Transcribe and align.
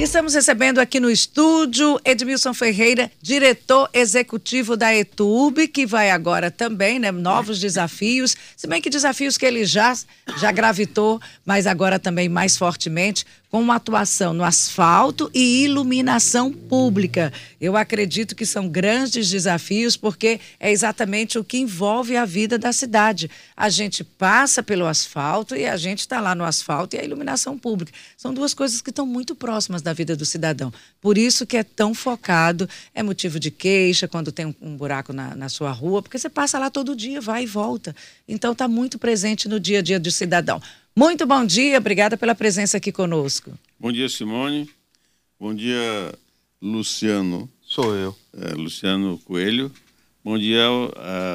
Estamos 0.00 0.32
recebendo 0.32 0.78
aqui 0.78 0.98
no 0.98 1.10
estúdio 1.10 2.00
Edmilson 2.06 2.54
Ferreira, 2.54 3.12
diretor 3.20 3.86
executivo 3.92 4.74
da 4.74 4.96
ETUB, 4.96 5.68
que 5.68 5.84
vai 5.84 6.10
agora 6.10 6.50
também, 6.50 6.98
né? 6.98 7.12
Novos 7.12 7.60
desafios, 7.60 8.34
se 8.56 8.66
bem 8.66 8.80
que 8.80 8.88
desafios 8.88 9.36
que 9.36 9.44
ele 9.44 9.62
já, 9.66 9.94
já 10.38 10.50
gravitou, 10.50 11.20
mas 11.44 11.66
agora 11.66 11.98
também 11.98 12.30
mais 12.30 12.56
fortemente, 12.56 13.26
com 13.50 13.60
uma 13.60 13.74
atuação 13.74 14.32
no 14.32 14.44
asfalto 14.44 15.28
e 15.34 15.64
iluminação 15.64 16.52
pública. 16.52 17.32
Eu 17.60 17.76
acredito 17.76 18.36
que 18.36 18.46
são 18.46 18.68
grandes 18.68 19.28
desafios, 19.28 19.96
porque 19.96 20.40
é 20.60 20.70
exatamente 20.70 21.38
o 21.38 21.44
que 21.44 21.58
envolve 21.58 22.16
a 22.16 22.24
vida 22.24 22.56
da 22.56 22.72
cidade. 22.72 23.28
A 23.56 23.68
gente 23.68 24.04
passa 24.04 24.62
pelo 24.62 24.86
asfalto 24.86 25.56
e 25.56 25.66
a 25.66 25.76
gente 25.76 26.00
está 26.00 26.20
lá 26.20 26.34
no 26.34 26.44
asfalto 26.44 26.94
e 26.94 27.00
a 27.00 27.04
iluminação 27.04 27.58
pública. 27.58 27.92
São 28.16 28.32
duas 28.32 28.54
coisas 28.54 28.80
que 28.80 28.90
estão 28.90 29.04
muito 29.04 29.34
próximas 29.34 29.82
da 29.82 29.92
vida 29.92 30.14
do 30.14 30.24
cidadão. 30.24 30.72
Por 31.00 31.18
isso 31.18 31.44
que 31.44 31.56
é 31.56 31.64
tão 31.64 31.92
focado, 31.92 32.68
é 32.94 33.02
motivo 33.02 33.40
de 33.40 33.50
queixa 33.50 34.06
quando 34.06 34.30
tem 34.30 34.46
um, 34.46 34.54
um 34.62 34.76
buraco 34.76 35.12
na, 35.12 35.34
na 35.34 35.48
sua 35.48 35.72
rua, 35.72 36.00
porque 36.00 36.18
você 36.18 36.28
passa 36.28 36.56
lá 36.56 36.70
todo 36.70 36.94
dia, 36.94 37.20
vai 37.20 37.42
e 37.42 37.46
volta. 37.46 37.96
Então 38.28 38.52
está 38.52 38.68
muito 38.68 38.96
presente 38.96 39.48
no 39.48 39.58
dia 39.58 39.80
a 39.80 39.82
dia 39.82 39.98
do 39.98 40.10
cidadão. 40.10 40.62
Muito 40.96 41.26
bom 41.26 41.44
dia, 41.44 41.78
obrigada 41.78 42.16
pela 42.16 42.34
presença 42.34 42.76
aqui 42.76 42.90
conosco. 42.90 43.52
Bom 43.78 43.92
dia, 43.92 44.08
Simone. 44.08 44.68
Bom 45.38 45.54
dia, 45.54 46.12
Luciano. 46.60 47.48
Sou 47.62 47.94
eu. 47.94 48.16
É, 48.34 48.52
Luciano 48.54 49.18
Coelho. 49.18 49.72
Bom 50.22 50.36
dia 50.38 50.68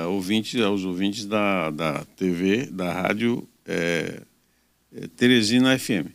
ouvinte, 0.08 0.62
aos 0.62 0.84
ouvintes 0.84 1.26
da, 1.26 1.72
da 1.72 2.06
TV, 2.16 2.68
da 2.68 2.94
rádio 2.94 3.48
é, 3.66 4.22
é, 4.96 5.08
Teresina 5.08 5.78
FM. 5.78 6.12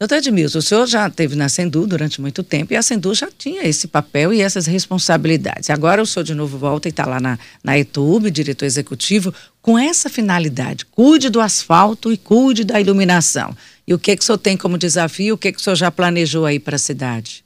Doutor 0.00 0.18
Edmilson, 0.18 0.60
o 0.60 0.62
senhor 0.62 0.86
já 0.86 1.08
esteve 1.08 1.34
na 1.34 1.48
Sendu 1.48 1.84
durante 1.84 2.20
muito 2.20 2.44
tempo 2.44 2.72
e 2.72 2.76
a 2.76 2.82
Sendu 2.82 3.12
já 3.14 3.28
tinha 3.36 3.64
esse 3.64 3.88
papel 3.88 4.32
e 4.32 4.40
essas 4.40 4.64
responsabilidades. 4.66 5.70
Agora 5.70 6.00
o 6.00 6.06
senhor 6.06 6.22
de 6.22 6.34
novo 6.34 6.56
volta 6.56 6.86
e 6.86 6.90
está 6.90 7.04
lá 7.04 7.18
na, 7.18 7.36
na 7.64 7.76
ETUB, 7.76 8.30
diretor 8.30 8.64
executivo, 8.64 9.34
com 9.60 9.76
essa 9.76 10.08
finalidade. 10.08 10.86
Cuide 10.86 11.28
do 11.28 11.40
asfalto 11.40 12.12
e 12.12 12.16
cuide 12.16 12.62
da 12.62 12.80
iluminação. 12.80 13.56
E 13.88 13.92
o 13.92 13.98
que, 13.98 14.14
que 14.14 14.22
o 14.22 14.24
senhor 14.24 14.38
tem 14.38 14.56
como 14.56 14.78
desafio? 14.78 15.34
O 15.34 15.38
que, 15.38 15.50
que 15.50 15.58
o 15.58 15.60
senhor 15.60 15.74
já 15.74 15.90
planejou 15.90 16.46
aí 16.46 16.60
para 16.60 16.76
a 16.76 16.78
cidade? 16.78 17.42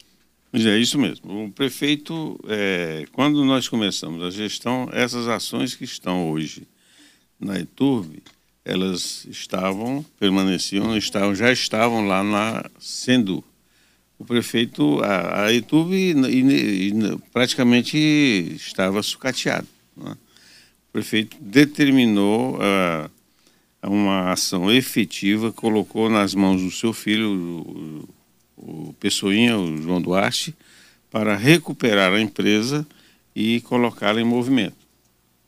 É 0.53 0.77
isso 0.77 0.98
mesmo. 0.98 1.47
O 1.47 1.50
prefeito, 1.50 2.39
é, 2.47 3.06
quando 3.12 3.42
nós 3.47 3.66
começamos 3.66 4.22
a 4.22 4.28
gestão, 4.31 4.91
essas 4.92 5.27
ações 5.27 5.75
que 5.75 5.84
estão 5.84 6.28
hoje 6.31 6.69
na 7.41 7.59
ETUB, 7.59 8.22
elas 8.64 9.27
estavam, 9.28 10.05
permaneciam, 10.18 10.96
estavam, 10.96 11.34
já 11.34 11.52
estavam 11.52 12.06
lá 12.06 12.22
na 12.22 12.64
Sendu. 12.78 13.42
O 14.19 14.24
prefeito, 14.24 15.02
a, 15.02 15.46
a 15.46 15.52
Itube 15.52 16.14
praticamente 17.32 17.98
estava 18.54 19.02
sucateado. 19.02 19.66
Né? 19.96 20.12
O 20.12 20.92
prefeito 20.92 21.36
determinou 21.41 22.56
uh, 22.56 23.10
uma 23.82 24.30
ação 24.30 24.70
efetiva, 24.70 25.50
colocou 25.50 26.08
nas 26.08 26.34
mãos 26.34 26.62
do 26.62 26.70
seu 26.70 26.92
filho, 26.92 27.30
o, 27.30 28.08
o 28.56 28.92
Pessoinha, 29.00 29.58
o 29.58 29.76
João 29.82 30.00
Duarte, 30.00 30.54
para 31.10 31.36
recuperar 31.36 32.12
a 32.12 32.20
empresa 32.20 32.86
e 33.34 33.60
colocá-la 33.62 34.20
em 34.20 34.24
movimento 34.24 34.81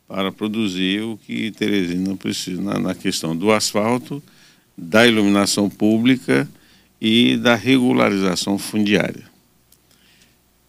para 0.07 0.31
produzir 0.31 1.01
o 1.01 1.17
que 1.17 1.51
Teresina 1.51 2.15
precisa 2.15 2.61
na, 2.61 2.79
na 2.79 2.95
questão 2.95 3.35
do 3.35 3.51
asfalto, 3.51 4.21
da 4.77 5.07
iluminação 5.07 5.69
pública 5.69 6.47
e 7.01 7.37
da 7.37 7.55
regularização 7.55 8.57
fundiária. 8.57 9.23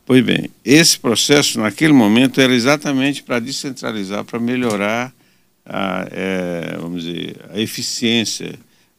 Pois 0.05 0.25
bem, 0.25 0.49
esse 0.65 0.99
processo 0.99 1.59
naquele 1.61 1.93
momento 1.93 2.41
era 2.41 2.55
exatamente 2.55 3.23
para 3.23 3.41
descentralizar, 3.41 4.25
para 4.25 4.39
melhorar 4.39 5.13
a, 5.65 6.07
é, 6.13 6.77
vamos 6.81 7.03
dizer, 7.03 7.37
a 7.53 7.61
eficiência 7.61 8.55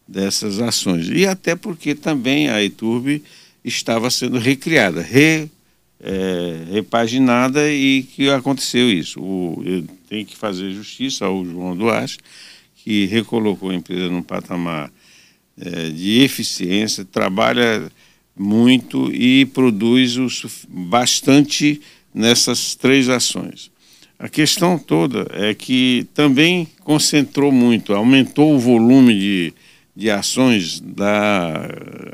dessas 0.05 0.59
ações. 0.59 1.09
E 1.09 1.25
até 1.25 1.55
porque 1.55 1.95
também 1.95 2.49
a 2.49 2.61
ETURB 2.61 3.23
estava 3.63 4.09
sendo 4.09 4.37
recriada, 4.37 5.01
re, 5.01 5.49
é, 6.01 6.63
repaginada 6.73 7.71
e 7.71 8.03
que 8.03 8.29
aconteceu 8.29 8.91
isso. 8.91 9.21
O, 9.21 9.63
tenho 10.07 10.25
que 10.25 10.35
fazer 10.35 10.71
justiça 10.71 11.25
ao 11.25 11.45
João 11.45 11.75
Duarte, 11.75 12.17
que 12.75 13.05
recolocou 13.05 13.69
a 13.69 13.75
empresa 13.75 14.09
num 14.09 14.21
patamar 14.21 14.91
é, 15.59 15.89
de 15.89 16.21
eficiência, 16.21 17.03
trabalha 17.03 17.91
muito 18.35 19.11
e 19.13 19.45
produz 19.47 20.17
o, 20.17 20.27
bastante 20.69 21.81
nessas 22.13 22.75
três 22.75 23.09
ações. 23.09 23.71
A 24.19 24.29
questão 24.29 24.79
toda 24.79 25.27
é 25.31 25.53
que 25.53 26.07
também 26.13 26.67
concentrou 26.83 27.51
muito, 27.51 27.93
aumentou 27.93 28.55
o 28.55 28.59
volume 28.59 29.13
de, 29.13 29.53
de 29.95 30.09
ações 30.09 30.79
da, 30.79 31.69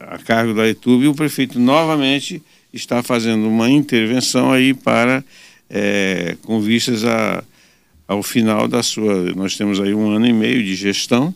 a 0.09 0.17
cargo 0.17 0.53
da 0.53 0.67
ETUB 0.67 1.03
e 1.03 1.07
o 1.07 1.13
prefeito 1.13 1.59
novamente 1.59 2.41
está 2.73 3.03
fazendo 3.03 3.47
uma 3.47 3.69
intervenção 3.69 4.51
aí 4.51 4.73
para, 4.73 5.23
é, 5.69 6.35
com 6.41 6.59
vistas 6.59 7.05
a, 7.05 7.43
ao 8.07 8.21
final 8.23 8.67
da 8.67 8.83
sua. 8.83 9.33
Nós 9.35 9.55
temos 9.55 9.79
aí 9.79 9.93
um 9.93 10.11
ano 10.11 10.25
e 10.25 10.33
meio 10.33 10.63
de 10.63 10.75
gestão 10.75 11.33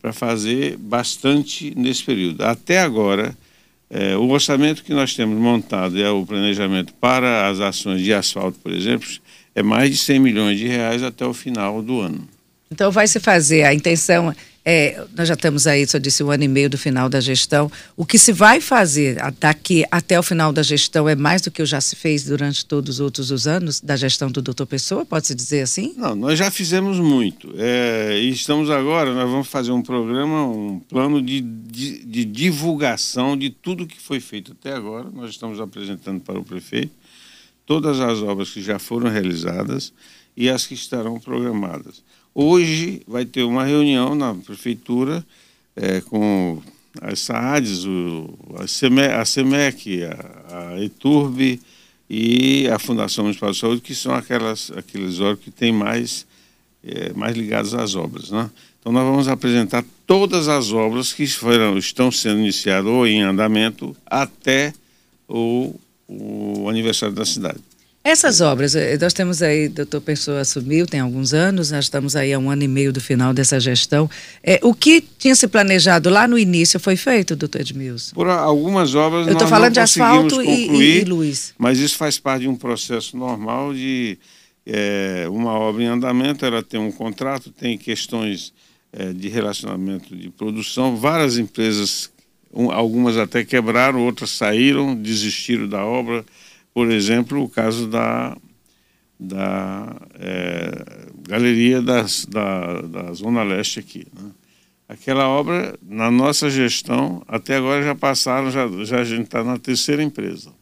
para 0.00 0.12
fazer 0.12 0.76
bastante 0.76 1.72
nesse 1.76 2.04
período. 2.04 2.42
Até 2.42 2.80
agora, 2.80 3.36
é, 3.88 4.16
o 4.16 4.28
orçamento 4.28 4.82
que 4.84 4.94
nós 4.94 5.14
temos 5.14 5.38
montado 5.38 6.00
é 6.00 6.10
o 6.10 6.24
planejamento 6.24 6.94
para 6.94 7.48
as 7.48 7.60
ações 7.60 8.02
de 8.02 8.12
asfalto, 8.14 8.58
por 8.60 8.72
exemplo, 8.72 9.08
é 9.54 9.62
mais 9.62 9.90
de 9.90 9.96
100 9.96 10.18
milhões 10.20 10.58
de 10.58 10.66
reais 10.66 11.02
até 11.02 11.26
o 11.26 11.34
final 11.34 11.82
do 11.82 12.00
ano. 12.00 12.26
Então 12.70 12.90
vai 12.90 13.08
se 13.08 13.18
fazer, 13.18 13.64
a 13.64 13.74
intenção 13.74 14.34
é, 14.64 15.06
nós 15.16 15.26
já 15.26 15.34
estamos 15.34 15.66
aí, 15.66 15.86
só 15.86 15.98
disse, 15.98 16.22
um 16.22 16.30
ano 16.30 16.44
e 16.44 16.48
meio 16.48 16.68
do 16.68 16.76
final 16.76 17.08
da 17.08 17.20
gestão. 17.20 17.70
O 17.96 18.04
que 18.04 18.18
se 18.18 18.32
vai 18.32 18.60
fazer 18.60 19.16
daqui 19.38 19.84
até 19.90 20.18
o 20.18 20.22
final 20.22 20.52
da 20.52 20.62
gestão 20.62 21.08
é 21.08 21.14
mais 21.14 21.42
do 21.42 21.50
que 21.50 21.64
já 21.64 21.80
se 21.80 21.96
fez 21.96 22.24
durante 22.24 22.64
todos 22.64 22.96
os 22.96 23.00
outros 23.00 23.30
os 23.30 23.46
anos 23.46 23.80
da 23.80 23.96
gestão 23.96 24.30
do 24.30 24.42
doutor 24.42 24.66
Pessoa, 24.66 25.06
pode-se 25.06 25.34
dizer 25.34 25.62
assim? 25.62 25.94
Não, 25.96 26.14
nós 26.14 26.38
já 26.38 26.50
fizemos 26.50 26.98
muito. 26.98 27.52
É, 27.56 28.18
e 28.20 28.30
estamos 28.30 28.70
agora, 28.70 29.14
nós 29.14 29.30
vamos 29.30 29.48
fazer 29.48 29.72
um 29.72 29.82
programa, 29.82 30.46
um 30.46 30.78
plano 30.80 31.22
de, 31.22 31.40
de, 31.40 32.04
de 32.04 32.24
divulgação 32.24 33.36
de 33.36 33.50
tudo 33.50 33.86
que 33.86 34.00
foi 34.00 34.20
feito 34.20 34.52
até 34.52 34.72
agora. 34.72 35.08
Nós 35.10 35.30
estamos 35.30 35.58
apresentando 35.58 36.20
para 36.20 36.38
o 36.38 36.44
prefeito 36.44 36.92
todas 37.64 38.00
as 38.00 38.20
obras 38.20 38.50
que 38.50 38.60
já 38.60 38.78
foram 38.78 39.08
realizadas 39.08 39.92
e 40.36 40.50
as 40.50 40.66
que 40.66 40.74
estarão 40.74 41.18
programadas. 41.20 42.02
Hoje 42.42 43.02
vai 43.06 43.26
ter 43.26 43.42
uma 43.42 43.66
reunião 43.66 44.14
na 44.14 44.34
prefeitura 44.34 45.22
é, 45.76 46.00
com 46.00 46.62
as 46.98 47.20
SAADs, 47.20 47.84
o, 47.84 48.34
a, 48.56 48.62
a, 49.20 49.24
CEMEC, 49.26 50.04
a, 50.04 50.72
a 50.72 50.82
ETURB 50.82 51.60
e 52.08 52.66
a 52.68 52.78
Fundação 52.78 53.24
Municipal 53.24 53.52
de 53.52 53.58
Saúde, 53.58 53.82
que 53.82 53.94
são 53.94 54.14
aquelas, 54.14 54.72
aqueles 54.74 55.20
órgãos 55.20 55.44
que 55.44 55.50
têm 55.50 55.70
mais, 55.70 56.26
é, 56.82 57.12
mais 57.12 57.36
ligados 57.36 57.74
às 57.74 57.94
obras. 57.94 58.30
Né? 58.30 58.50
Então 58.80 58.90
nós 58.90 59.04
vamos 59.04 59.28
apresentar 59.28 59.84
todas 60.06 60.48
as 60.48 60.72
obras 60.72 61.12
que 61.12 61.26
foram, 61.26 61.76
estão 61.76 62.10
sendo 62.10 62.40
iniciadas 62.40 62.90
ou 62.90 63.06
em 63.06 63.20
andamento 63.20 63.94
até 64.06 64.72
o, 65.28 65.78
o 66.08 66.70
aniversário 66.70 67.14
da 67.14 67.26
cidade. 67.26 67.60
Essas 68.02 68.40
obras, 68.40 68.74
eh, 68.74 68.96
nós 68.98 69.12
temos 69.12 69.42
aí, 69.42 69.68
doutor 69.68 70.00
Pessoa 70.00 70.40
assumiu, 70.40 70.86
tem 70.86 71.00
alguns 71.00 71.34
anos, 71.34 71.70
nós 71.70 71.84
estamos 71.84 72.16
aí 72.16 72.32
há 72.32 72.38
um 72.38 72.48
ano 72.50 72.62
e 72.62 72.68
meio 72.68 72.94
do 72.94 73.00
final 73.00 73.34
dessa 73.34 73.60
gestão. 73.60 74.08
É, 74.42 74.58
o 74.62 74.72
que 74.72 75.02
tinha 75.18 75.34
se 75.34 75.46
planejado 75.46 76.08
lá 76.08 76.26
no 76.26 76.38
início 76.38 76.80
foi 76.80 76.96
feito, 76.96 77.36
doutor 77.36 77.60
Edmilson? 77.60 78.14
Por 78.14 78.26
algumas 78.26 78.94
obras 78.94 79.26
Eu 79.26 79.34
estou 79.34 79.46
falando 79.46 79.74
de 79.74 79.80
asfalto 79.80 80.36
concluir, 80.36 80.98
e, 80.98 81.00
e, 81.02 81.04
luz. 81.04 81.52
Mas 81.58 81.78
isso 81.78 81.98
faz 81.98 82.18
parte 82.18 82.42
de 82.42 82.48
um 82.48 82.56
processo 82.56 83.18
normal 83.18 83.74
de 83.74 84.18
é, 84.64 85.26
uma 85.28 85.52
obra 85.52 85.82
em 85.82 85.86
andamento, 85.86 86.46
ela 86.46 86.62
tem 86.62 86.80
um 86.80 86.90
contrato, 86.90 87.50
tem 87.50 87.76
questões 87.76 88.54
é, 88.94 89.12
de 89.12 89.28
relacionamento 89.28 90.16
de 90.16 90.30
produção, 90.30 90.96
várias 90.96 91.36
empresas, 91.36 92.10
um, 92.50 92.70
algumas 92.70 93.18
até 93.18 93.44
quebraram, 93.44 94.02
outras 94.04 94.30
saíram, 94.30 94.94
desistiram 94.94 95.68
da 95.68 95.84
obra, 95.84 96.24
por 96.72 96.90
exemplo, 96.90 97.42
o 97.42 97.48
caso 97.48 97.86
da, 97.86 98.36
da 99.18 99.96
é, 100.18 101.06
Galeria 101.28 101.82
das, 101.82 102.24
da, 102.26 102.80
da 102.82 103.12
Zona 103.12 103.42
Leste 103.42 103.78
aqui. 103.80 104.06
Né? 104.12 104.30
Aquela 104.88 105.28
obra, 105.28 105.78
na 105.82 106.10
nossa 106.10 106.50
gestão, 106.50 107.22
até 107.28 107.56
agora 107.56 107.82
já 107.82 107.94
passaram, 107.94 108.50
já, 108.50 108.66
já 108.84 109.00
a 109.00 109.04
gente 109.04 109.24
está 109.24 109.44
na 109.44 109.58
terceira 109.58 110.02
empresa. 110.02 110.52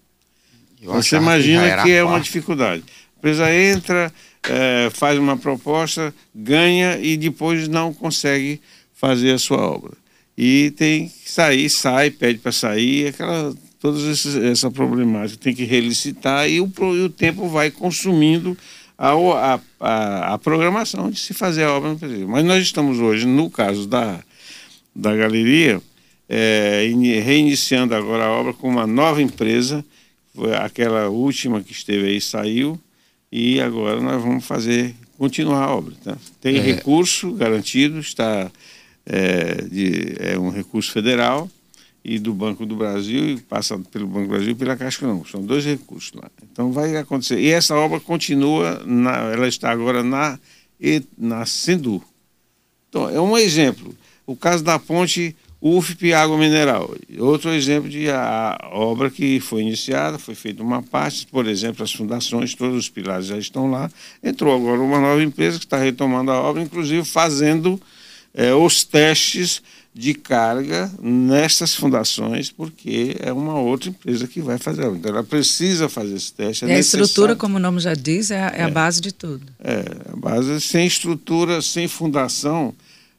Você 0.83 1.17
imagina 1.17 1.77
que, 1.79 1.83
que 1.85 1.93
é 1.93 2.05
uma 2.05 2.21
dificuldade. 2.21 2.85
A 3.17 3.19
empresa 3.19 3.55
entra, 3.55 4.13
é, 4.49 4.91
faz 4.91 5.19
uma 5.19 5.37
proposta, 5.37 6.15
ganha 6.35 6.99
e 6.99 7.17
depois 7.17 7.69
não 7.69 7.93
consegue 7.93 8.61
fazer 8.93 9.33
a 9.33 9.39
sua 9.39 9.59
obra. 9.59 9.93
E 10.37 10.73
tem 10.73 11.09
que 11.09 11.31
sair, 11.31 11.69
sai, 11.69 12.11
pede 12.11 12.39
para 12.39 12.53
sair, 12.53 13.09
aquela 13.09 13.55
toda 13.81 13.99
essa 14.11 14.71
problemática. 14.71 15.43
Tem 15.43 15.55
que 15.55 15.65
relicitar 15.65 16.49
e 16.49 16.61
o, 16.61 16.71
e 16.95 17.01
o 17.03 17.09
tempo 17.09 17.49
vai 17.49 17.71
consumindo 17.71 18.57
a, 18.97 19.13
a, 19.13 19.61
a, 19.81 20.35
a, 20.35 20.39
programação 20.39 21.11
de 21.11 21.21
se 21.21 21.33
fazer 21.33 21.65
a 21.65 21.73
obra 21.73 21.95
no 21.95 22.29
Mas 22.29 22.45
nós 22.45 22.63
estamos 22.63 22.99
hoje, 22.99 23.27
no 23.27 23.49
caso 23.49 23.87
da, 23.87 24.21
da 24.95 25.15
galeria, 25.15 25.81
é, 26.29 26.91
reiniciando 27.25 27.95
agora 27.95 28.25
a 28.25 28.31
obra 28.31 28.53
com 28.53 28.69
uma 28.69 28.87
nova 28.87 29.23
empresa, 29.23 29.85
aquela 30.63 31.09
última 31.09 31.63
que 31.63 31.73
esteve 31.73 32.09
aí 32.09 32.21
saiu, 32.21 32.79
e 33.31 33.61
agora 33.61 34.01
nós 34.01 34.21
vamos 34.23 34.45
fazer, 34.45 34.95
continuar 35.17 35.65
a 35.65 35.75
obra. 35.75 35.95
Tá? 36.03 36.17
Tem 36.41 36.57
é. 36.57 36.61
recurso 36.61 37.33
garantido, 37.33 38.01
está 38.01 38.51
é, 39.07 39.63
de, 39.63 40.17
é 40.19 40.39
um 40.39 40.51
recurso 40.51 40.91
federal 40.91 41.49
e 42.09 42.19
do 42.19 42.33
Banco 42.33 42.65
do 42.65 42.75
Brasil, 42.75 43.29
e 43.29 43.37
passa 43.39 43.79
pelo 43.79 44.07
Banco 44.07 44.23
do 44.23 44.31
Brasil 44.31 44.53
e 44.53 44.55
pela 44.55 44.75
Caixa 44.77 45.07
não. 45.07 45.27
São 45.27 45.43
dois 45.43 45.67
recursos 45.67 46.11
lá. 46.15 46.31
Então 46.51 46.73
vai 46.73 46.97
acontecer. 46.97 47.39
E 47.39 47.51
essa 47.51 47.75
obra 47.77 48.01
continua, 48.01 48.83
na, 48.87 49.31
ela 49.31 49.47
está 49.47 49.71
agora 49.71 50.03
na, 50.03 50.39
na 51.19 51.45
Sendu. 51.45 52.03
Então, 52.89 53.11
é 53.11 53.21
um 53.21 53.37
exemplo. 53.37 53.95
O 54.27 54.35
caso 54.35 54.65
da 54.65 54.79
ponte 54.79 55.37
UFP 55.61 56.15
Água 56.15 56.39
Mineral. 56.39 56.95
Outro 57.19 57.51
exemplo 57.51 57.91
de 57.91 58.09
a 58.09 58.57
obra 58.73 59.11
que 59.11 59.39
foi 59.39 59.61
iniciada, 59.61 60.19
foi 60.19 60.35
feita 60.35 60.63
uma 60.63 60.83
parte, 60.83 61.27
por 61.27 61.47
exemplo, 61.47 61.85
as 61.85 61.93
fundações, 61.93 62.55
todos 62.55 62.79
os 62.79 62.89
pilares 62.89 63.27
já 63.27 63.37
estão 63.37 63.71
lá. 63.71 63.91
Entrou 64.23 64.57
agora 64.57 64.81
uma 64.81 64.99
nova 64.99 65.23
empresa 65.23 65.59
que 65.59 65.67
está 65.67 65.77
retomando 65.77 66.31
a 66.31 66.41
obra, 66.41 66.63
inclusive 66.63 67.05
fazendo 67.05 67.79
é, 68.33 68.55
os 68.55 68.83
testes 68.83 69.63
de 69.99 70.15
carga 70.15 70.89
nessas 71.03 71.75
fundações, 71.75 72.53
porque 72.53 73.17
é 73.19 73.33
uma 73.33 73.59
outra 73.59 73.89
empresa 73.89 74.29
que 74.29 74.41
vai 74.41 74.57
fazer. 74.57 74.87
Então, 74.87 75.11
ela 75.11 75.25
precisa 75.25 75.89
fazer 75.89 76.15
esse 76.15 76.33
teste. 76.33 76.65
É 76.65 76.69
e 76.69 76.73
a 76.73 76.79
estrutura, 76.79 77.35
como 77.35 77.57
o 77.57 77.59
nome 77.59 77.81
já 77.81 77.95
diz, 77.95 78.31
é, 78.31 78.37
é, 78.37 78.63
a 78.63 78.69
é. 78.69 78.71
base 78.71 79.01
de 79.01 79.11
tudo. 79.11 79.45
É, 79.59 79.85
a 80.13 80.17
base, 80.17 80.61
sem 80.61 80.87
estrutura, 80.87 81.61
sem 81.61 81.89
fundação, 81.89 82.73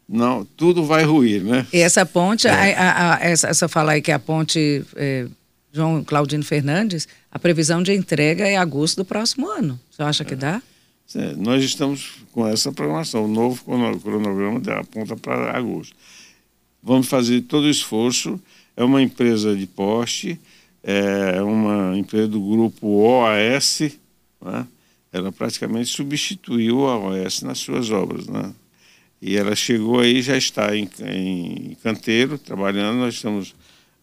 não, 0.08 0.48
tudo 0.56 0.86
vai 0.86 1.04
ruir, 1.04 1.44
né? 1.44 1.68
E 1.74 1.80
essa 1.80 2.06
ponte, 2.06 2.48
é. 2.48 2.52
a, 2.52 2.92
a, 2.92 3.16
a, 3.16 3.20
essa, 3.26 3.50
essa 3.50 3.68
fala 3.68 3.92
aí 3.92 4.02
que 4.02 4.12
é 4.12 4.14
a 4.14 4.20
ponte 4.20 4.86
é, 4.96 5.28
João 5.74 6.02
Claudino 6.02 6.46
Fernandes, 6.46 7.10
a 7.30 7.38
previsão 7.38 7.84
de 7.84 7.94
entrega 7.94 8.48
é 8.48 8.56
agosto 8.56 8.96
do 8.96 9.06
próximo 9.06 9.50
ano. 9.50 9.78
Você 9.92 10.02
acha 10.02 10.24
que 10.24 10.34
dá? 10.34 10.62
É, 11.14 11.34
nós 11.36 11.62
estamos 11.62 12.20
com 12.32 12.48
essa 12.48 12.72
programação. 12.72 13.26
O 13.26 13.28
novo 13.28 13.62
cronograma 14.02 14.62
aponta 14.80 15.18
para 15.18 15.58
agosto. 15.58 15.94
Vamos 16.82 17.08
fazer 17.08 17.42
todo 17.42 17.66
o 17.66 17.70
esforço. 17.70 18.40
É 18.76 18.84
uma 18.84 19.02
empresa 19.02 19.56
de 19.56 19.68
poste, 19.68 20.40
é 20.82 21.42
uma 21.42 21.98
empresa 21.98 22.28
do 22.28 22.40
grupo 22.40 22.88
OAS, 22.88 23.82
né? 24.42 24.66
ela 25.12 25.32
praticamente 25.32 25.90
substituiu 25.90 26.88
a 26.88 26.98
OAS 26.98 27.42
nas 27.42 27.60
suas 27.60 27.92
obras. 27.92 28.28
Né? 28.28 28.54
E 29.22 29.36
ela 29.36 29.56
chegou 29.56 30.00
aí, 30.00 30.22
já 30.22 30.38
está 30.38 30.76
em, 30.76 30.90
em 31.02 31.76
canteiro, 31.84 32.38
trabalhando. 32.38 33.00
Nós 33.00 33.16
estamos. 33.16 33.54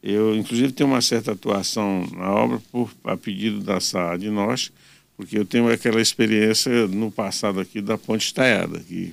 Eu, 0.03 0.37
inclusive, 0.37 0.73
tenho 0.73 0.91
uma 0.91 1.01
certa 1.01 1.33
atuação 1.33 2.07
na 2.15 2.31
obra 2.31 2.61
por, 2.71 2.91
a 3.03 3.17
pedido 3.17 3.61
da 3.61 3.81
SAAD 3.81 4.29
nós, 4.31 4.71
porque 5.17 5.39
eu 5.39 5.45
tenho 5.45 5.69
aquela 5.73 6.01
experiência 6.01 6.87
no 6.87 7.11
passado 7.11 7.59
aqui 7.59 7.81
da 7.81 7.97
Ponte 7.97 8.27
Estaiada, 8.27 8.79
que 8.81 9.13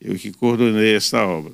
eu 0.00 0.16
que 0.16 0.32
coordenei 0.32 0.96
essa 0.96 1.24
obra. 1.24 1.52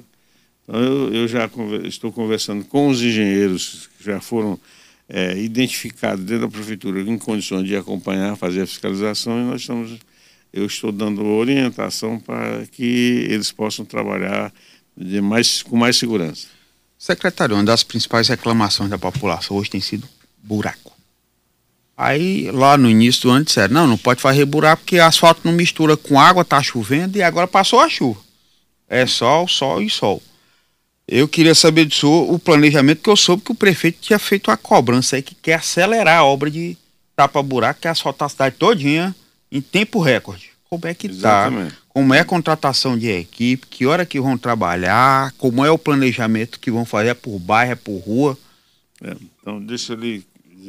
Eu, 0.69 1.15
eu 1.15 1.27
já 1.27 1.49
estou 1.85 2.13
conversando 2.13 2.63
com 2.63 2.89
os 2.89 3.01
engenheiros 3.01 3.89
que 3.97 4.05
já 4.05 4.21
foram 4.21 4.61
é, 5.09 5.37
identificados 5.39 6.23
dentro 6.23 6.43
da 6.43 6.49
prefeitura 6.49 7.01
em 7.01 7.17
condições 7.17 7.67
de 7.67 7.75
acompanhar, 7.75 8.37
fazer 8.37 8.63
a 8.63 8.67
fiscalização, 8.67 9.41
e 9.41 9.45
nós 9.45 9.63
estamos, 9.63 9.99
eu 10.53 10.67
estou 10.67 10.93
dando 10.93 11.25
orientação 11.25 12.21
para 12.21 12.67
que 12.67 13.27
eles 13.31 13.51
possam 13.51 13.85
trabalhar 13.85 14.53
de 14.95 15.23
mais, 15.23 15.63
com 15.63 15.75
mais 15.75 15.97
segurança. 15.97 16.49
Secretário, 16.99 17.55
uma 17.55 17.65
das 17.65 17.83
principais 17.83 18.29
reclamações 18.29 18.91
da 18.91 18.99
população 18.99 19.57
hoje 19.57 19.71
tem 19.71 19.81
sido 19.81 20.07
buraco. 20.43 20.93
Aí 21.97 22.51
lá 22.51 22.77
no 22.77 22.91
início 22.91 23.23
do 23.23 23.31
ano 23.31 23.45
disseram, 23.45 23.75
não, 23.75 23.87
não 23.87 23.99
pode 23.99 24.21
fazer 24.21 24.45
buraco 24.45 24.83
porque 24.83 24.99
asfalto 24.99 25.41
não 25.45 25.53
mistura 25.53 25.97
com 25.97 26.21
água, 26.21 26.45
tá 26.45 26.63
chovendo 26.63 27.17
e 27.17 27.23
agora 27.23 27.49
passou 27.49 27.81
a 27.81 27.89
chuva. 27.89 28.21
É 28.87 29.07
sol, 29.07 29.49
sol 29.49 29.83
e 29.83 29.89
sol. 29.89 30.23
Eu 31.09 31.27
queria 31.27 31.55
saber 31.55 31.87
do 31.87 31.95
senhor 31.95 32.31
o 32.31 32.39
planejamento 32.39 33.03
que 33.03 33.09
eu 33.09 33.17
soube 33.17 33.43
que 33.43 33.53
o 33.53 33.55
prefeito 33.55 33.99
tinha 34.01 34.19
feito 34.19 34.51
uma 34.51 34.57
cobrança 34.57 35.17
aí 35.17 35.23
que 35.23 35.35
quer 35.35 35.55
acelerar 35.55 36.19
a 36.19 36.25
obra 36.25 36.51
de 36.51 36.77
tapa-buraco, 37.17 37.81
que 37.81 37.89
asfaltar 37.89 38.27
a 38.27 38.29
cidade 38.29 38.57
todinha 38.57 39.17
em 39.51 39.61
tempo 39.63 40.01
recorde. 40.01 40.51
Como 40.69 40.87
é 40.87 40.93
que 40.93 41.09
tá? 41.09 41.51
Como 41.89 42.13
é 42.13 42.21
a 42.21 42.25
contratação 42.25 42.97
de 42.97 43.09
equipe? 43.09 43.67
Que 43.67 43.87
hora 43.87 44.05
que 44.05 44.21
vão 44.21 44.37
trabalhar? 44.37 45.33
Como 45.39 45.65
é 45.65 45.71
o 45.71 45.79
planejamento 45.79 46.61
que 46.61 46.71
vão 46.71 46.85
fazer? 46.85 47.09
É 47.09 47.15
por 47.15 47.39
bairro, 47.39 47.73
é 47.73 47.75
por 47.75 47.99
rua? 47.99 48.39
É, 49.03 49.17
então, 49.41 49.59
deixa 49.61 49.95
ele 49.95 50.25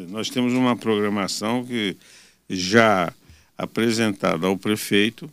nós 0.07 0.29
temos 0.29 0.53
uma 0.53 0.75
programação 0.75 1.65
que 1.65 1.97
já 2.49 3.11
apresentada 3.57 4.47
ao 4.47 4.57
prefeito. 4.57 5.29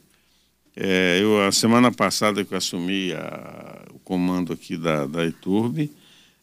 É, 0.74 1.18
eu, 1.22 1.40
a 1.46 1.52
semana 1.52 1.92
passada 1.92 2.44
que 2.44 2.52
eu 2.52 2.58
assumi 2.58 3.12
a, 3.12 3.84
comando 4.06 4.52
aqui 4.52 4.76
da, 4.76 5.04
da 5.04 5.26
ETURB, 5.26 5.90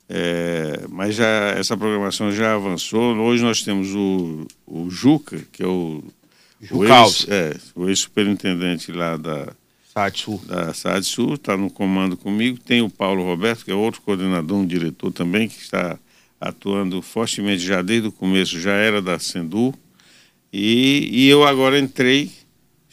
é, 0.10 0.86
mas 0.90 1.16
já, 1.16 1.26
essa 1.58 1.78
programação 1.78 2.30
já 2.32 2.54
avançou. 2.54 3.16
Hoje 3.16 3.42
nós 3.42 3.64
temos 3.64 3.96
o, 3.96 4.46
o 4.68 4.90
Juca, 4.90 5.42
que 5.52 5.64
é 5.64 5.68
o, 5.68 6.04
o 7.74 7.90
ex-superintendente 7.90 8.92
é, 8.92 8.94
ex 8.94 9.00
lá 9.00 9.16
da 9.16 9.54
SADSUR. 9.94 10.42
Da 10.46 11.36
está 11.36 11.58
no 11.58 11.70
comando 11.70 12.18
comigo. 12.18 12.60
Tem 12.60 12.82
o 12.82 12.90
Paulo 12.90 13.24
Roberto, 13.24 13.64
que 13.64 13.72
é 13.72 13.74
outro 13.74 14.02
coordenador, 14.02 14.58
um 14.58 14.68
diretor 14.68 15.12
também, 15.12 15.48
que 15.48 15.58
está 15.58 15.98
atuando 16.40 17.02
fortemente 17.02 17.64
já 17.64 17.82
desde 17.82 18.10
o 18.10 18.12
começo, 18.12 18.60
já 18.60 18.74
era 18.74 19.02
da 19.02 19.18
Sendu. 19.18 19.74
E, 20.52 21.08
e 21.12 21.30
eu 21.30 21.48
agora 21.48 21.80
entrei, 21.80 22.30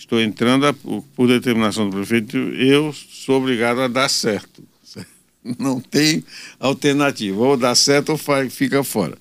estou 0.01 0.21
entrando 0.21 0.67
a, 0.67 0.73
por 0.73 1.29
determinação 1.29 1.89
do 1.89 1.97
prefeito, 1.97 2.37
eu 2.37 2.93
sou 2.93 3.37
obrigado 3.37 3.81
a 3.81 3.89
dar 3.89 4.09
certo. 4.09 4.65
Não 5.59 5.79
tem 5.79 6.25
alternativa, 6.59 7.39
ou 7.39 7.57
dá 7.57 7.75
certo 7.75 8.11
ou 8.11 8.19
fica 8.49 8.83
fora. 8.83 9.17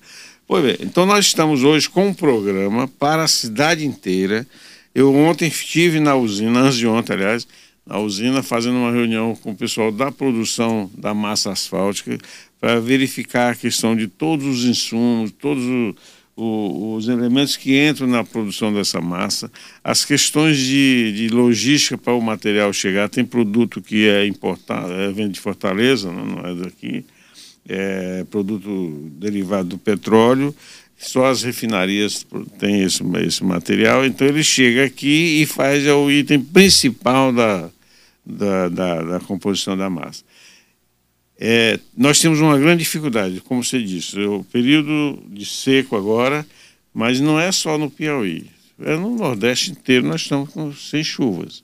Pois 0.46 0.64
bem, 0.64 0.76
então 0.80 1.06
nós 1.06 1.26
estamos 1.26 1.62
hoje 1.62 1.88
com 1.88 2.08
um 2.08 2.14
programa 2.14 2.88
para 2.88 3.22
a 3.22 3.28
cidade 3.28 3.84
inteira. 3.86 4.46
Eu 4.94 5.14
ontem 5.14 5.48
estive 5.48 6.00
na 6.00 6.16
usina, 6.16 6.60
antes 6.60 6.78
de 6.78 6.86
ontem, 6.86 7.12
aliás, 7.12 7.46
na 7.86 7.98
usina, 7.98 8.42
fazendo 8.42 8.76
uma 8.76 8.90
reunião 8.90 9.36
com 9.36 9.52
o 9.52 9.54
pessoal 9.54 9.92
da 9.92 10.10
produção 10.10 10.90
da 10.96 11.14
massa 11.14 11.52
asfáltica, 11.52 12.18
para 12.58 12.80
verificar 12.80 13.52
a 13.52 13.54
questão 13.54 13.94
de 13.94 14.08
todos 14.08 14.46
os 14.46 14.64
insumos, 14.64 15.30
todos 15.30 15.64
o, 15.64 15.94
o, 16.40 16.94
os 16.96 17.08
elementos 17.08 17.56
que 17.56 17.78
entram 17.78 18.06
na 18.06 18.24
produção 18.24 18.72
dessa 18.72 19.00
massa, 19.00 19.50
as 19.84 20.04
questões 20.04 20.56
de, 20.56 21.12
de 21.12 21.28
logística 21.28 21.98
para 21.98 22.14
o 22.14 22.20
material 22.20 22.72
chegar. 22.72 23.08
Tem 23.08 23.24
produto 23.24 23.80
que 23.82 24.08
é 24.08 24.26
importado, 24.26 24.92
é, 24.92 25.12
vem 25.12 25.28
de 25.28 25.38
Fortaleza, 25.38 26.10
não, 26.10 26.24
não 26.24 26.46
é 26.46 26.54
daqui, 26.54 27.04
é 27.68 28.24
produto 28.30 29.10
derivado 29.12 29.70
do 29.70 29.78
petróleo. 29.78 30.54
Só 30.98 31.26
as 31.26 31.42
refinarias 31.42 32.26
têm 32.58 32.82
esse, 32.82 33.02
esse 33.26 33.42
material, 33.42 34.04
então 34.04 34.26
ele 34.26 34.44
chega 34.44 34.84
aqui 34.84 35.40
e 35.42 35.46
faz 35.46 35.86
é 35.86 35.94
o 35.94 36.10
item 36.10 36.40
principal 36.40 37.32
da, 37.32 37.70
da, 38.24 38.68
da, 38.68 39.02
da 39.02 39.20
composição 39.20 39.76
da 39.76 39.88
massa. 39.88 40.22
É, 41.42 41.80
nós 41.96 42.20
temos 42.20 42.38
uma 42.38 42.58
grande 42.58 42.84
dificuldade, 42.84 43.40
como 43.40 43.64
você 43.64 43.82
disse, 43.82 44.20
é 44.20 44.26
o 44.26 44.44
período 44.44 45.22
de 45.26 45.46
seco 45.46 45.96
agora, 45.96 46.46
mas 46.92 47.18
não 47.18 47.40
é 47.40 47.50
só 47.50 47.78
no 47.78 47.90
Piauí. 47.90 48.44
É 48.78 48.94
no 48.94 49.16
Nordeste 49.16 49.70
inteiro 49.70 50.06
nós 50.06 50.20
estamos 50.20 50.50
com, 50.50 50.70
sem 50.74 51.02
chuvas. 51.02 51.62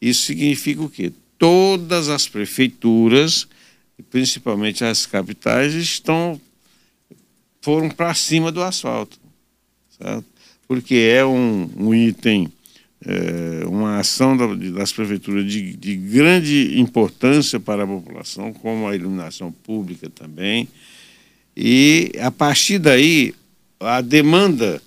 Isso 0.00 0.22
significa 0.22 0.80
o 0.80 0.88
quê? 0.88 1.12
Todas 1.38 2.08
as 2.08 2.26
prefeituras, 2.26 3.46
principalmente 4.10 4.82
as 4.82 5.04
capitais, 5.04 5.74
estão 5.74 6.40
foram 7.60 7.90
para 7.90 8.14
cima 8.14 8.50
do 8.50 8.62
asfalto, 8.62 9.18
certo? 9.98 10.24
porque 10.66 10.94
é 10.94 11.24
um, 11.24 11.70
um 11.76 11.94
item 11.94 12.50
é, 13.06 13.66
uma 13.66 13.98
ação 13.98 14.36
da, 14.36 14.46
das 14.46 14.92
prefeituras 14.92 15.44
de, 15.44 15.74
de, 15.76 15.96
grande 15.96 16.78
importância 16.80 17.58
para 17.58 17.84
a 17.84 17.86
população, 17.86 18.52
como 18.52 18.86
a 18.86 18.94
iluminação 18.94 19.50
pública 19.50 20.08
também. 20.08 20.68
E, 21.56 22.12
a 22.20 22.30
partir 22.30 22.78
daí, 22.78 23.34
a 23.80 24.00
demanda 24.00 24.80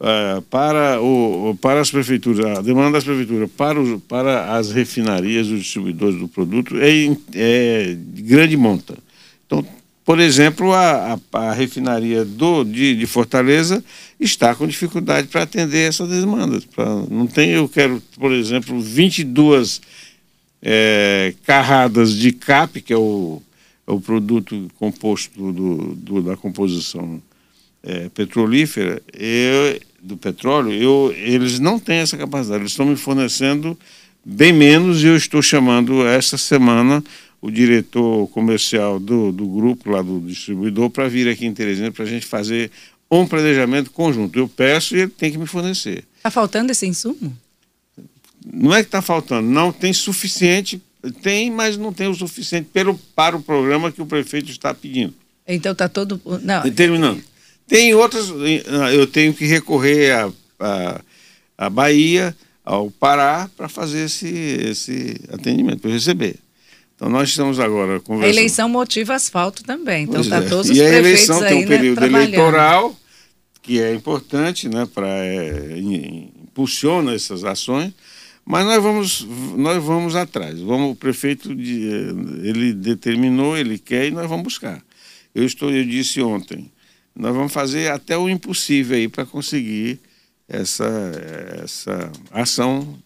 é, 0.00 0.40
para, 0.48 1.00
o, 1.02 1.56
para 1.60 1.80
as 1.80 1.90
prefeituras, 1.90 2.58
a 2.58 2.62
demanda 2.62 2.92
das 2.92 3.04
prefeituras 3.04 3.50
para, 3.56 3.78
os, 3.78 4.02
para 4.04 4.56
as 4.56 4.72
refinarias, 4.72 5.48
os 5.48 5.60
distribuidores 5.60 6.18
do 6.18 6.28
produto, 6.28 6.76
é, 6.78 7.14
é 7.34 7.94
de 7.94 8.22
grande 8.22 8.56
monta. 8.56 8.96
Então, 9.46 9.64
por 10.10 10.18
exemplo, 10.18 10.72
a, 10.72 11.16
a, 11.32 11.38
a 11.38 11.52
refinaria 11.52 12.24
do, 12.24 12.64
de, 12.64 12.96
de, 12.96 13.06
Fortaleza 13.06 13.80
está 14.18 14.56
com 14.56 14.66
dificuldade 14.66 15.28
para 15.28 15.42
atender 15.42 15.88
essas 15.88 16.08
demandas. 16.08 16.64
Pra, 16.64 16.84
não 17.08 17.28
tem, 17.28 17.50
eu 17.50 17.68
quero, 17.68 18.02
por 18.18 18.32
exemplo, 18.32 18.80
22 18.80 19.80
é, 20.60 21.32
carradas 21.46 22.12
de 22.12 22.32
CAP, 22.32 22.80
que 22.80 22.92
é 22.92 22.96
o, 22.96 23.40
é 23.86 23.92
o 23.92 24.00
produto 24.00 24.68
composto 24.80 25.52
do, 25.52 25.94
do 25.94 26.22
da 26.22 26.36
composição 26.36 27.22
é, 27.80 28.08
petrolífera, 28.08 29.00
do 30.02 30.16
petróleo, 30.16 30.72
eu, 30.72 31.14
eles 31.16 31.60
não 31.60 31.78
têm 31.78 31.98
essa 31.98 32.16
capacidade. 32.16 32.62
Eles 32.62 32.72
estão 32.72 32.86
me 32.86 32.96
fornecendo 32.96 33.78
bem 34.24 34.52
menos 34.52 35.04
e 35.04 35.06
eu 35.06 35.16
estou 35.16 35.40
chamando 35.40 36.04
essa 36.04 36.36
semana 36.36 37.00
o 37.40 37.50
diretor 37.50 38.28
comercial 38.28 39.00
do, 39.00 39.32
do 39.32 39.46
grupo, 39.46 39.90
lá 39.90 40.02
do 40.02 40.20
distribuidor, 40.20 40.90
para 40.90 41.08
vir 41.08 41.28
aqui 41.28 41.46
em 41.46 41.54
Teresina 41.54 41.90
para 41.90 42.04
a 42.04 42.08
gente 42.08 42.26
fazer 42.26 42.70
um 43.10 43.26
planejamento 43.26 43.90
conjunto. 43.90 44.38
Eu 44.38 44.48
peço 44.48 44.94
e 44.96 45.00
ele 45.00 45.10
tem 45.10 45.32
que 45.32 45.38
me 45.38 45.46
fornecer. 45.46 46.04
Está 46.16 46.30
faltando 46.30 46.70
esse 46.70 46.86
insumo? 46.86 47.36
Não 48.52 48.74
é 48.74 48.82
que 48.82 48.88
está 48.88 49.02
faltando, 49.02 49.48
não 49.48 49.72
tem 49.72 49.92
suficiente, 49.92 50.80
tem, 51.22 51.50
mas 51.50 51.76
não 51.76 51.92
tem 51.92 52.08
o 52.08 52.14
suficiente 52.14 52.68
pelo, 52.72 52.98
para 53.14 53.36
o 53.36 53.42
programa 53.42 53.90
que 53.90 54.00
o 54.00 54.06
prefeito 54.06 54.50
está 54.50 54.72
pedindo. 54.72 55.14
Então 55.46 55.72
está 55.72 55.88
todo. 55.88 56.20
Não. 56.42 56.70
Terminando. 56.70 57.22
Tem 57.66 57.94
outras, 57.94 58.28
eu 58.92 59.06
tenho 59.06 59.32
que 59.32 59.46
recorrer 59.46 60.12
à 60.12 60.26
a, 60.26 60.30
a, 60.58 61.00
a 61.66 61.70
Bahia, 61.70 62.36
ao 62.64 62.90
Pará, 62.90 63.48
para 63.56 63.68
fazer 63.68 64.06
esse, 64.06 64.28
esse 64.28 65.16
atendimento, 65.32 65.80
para 65.80 65.90
receber. 65.90 66.36
Então 67.00 67.08
nós 67.08 67.30
estamos 67.30 67.58
agora 67.58 67.98
conversando. 67.98 68.36
A 68.36 68.38
eleição 68.38 68.68
motiva 68.68 69.14
asfalto 69.14 69.64
também. 69.64 70.04
Então 70.04 70.20
está 70.20 70.36
é. 70.36 70.42
todos 70.42 70.68
os 70.68 70.76
e 70.76 70.82
a 70.82 70.98
eleição 70.98 71.40
tem 71.40 71.64
um 71.64 71.66
período 71.66 71.98
né, 72.02 72.06
eleitoral 72.06 72.94
que 73.62 73.80
é 73.80 73.94
importante, 73.94 74.68
né, 74.68 74.86
para 74.94 75.08
é, 75.08 75.78
impulsiona 75.78 77.14
essas 77.14 77.42
ações. 77.42 77.94
Mas 78.44 78.66
nós 78.66 78.82
vamos 78.82 79.26
nós 79.56 79.82
vamos 79.82 80.14
atrás. 80.14 80.60
Vamos 80.60 80.92
o 80.92 80.94
prefeito 80.94 81.54
de, 81.54 81.88
ele 82.42 82.74
determinou, 82.74 83.56
ele 83.56 83.78
quer 83.78 84.08
e 84.08 84.10
nós 84.10 84.28
vamos 84.28 84.44
buscar. 84.44 84.82
Eu 85.34 85.46
estou 85.46 85.70
eu 85.70 85.86
disse 85.86 86.20
ontem, 86.20 86.70
nós 87.16 87.34
vamos 87.34 87.50
fazer 87.50 87.90
até 87.90 88.18
o 88.18 88.28
impossível 88.28 88.98
aí 88.98 89.08
para 89.08 89.24
conseguir 89.24 89.98
essa 90.46 90.84
essa 91.64 92.12
ação 92.30 92.98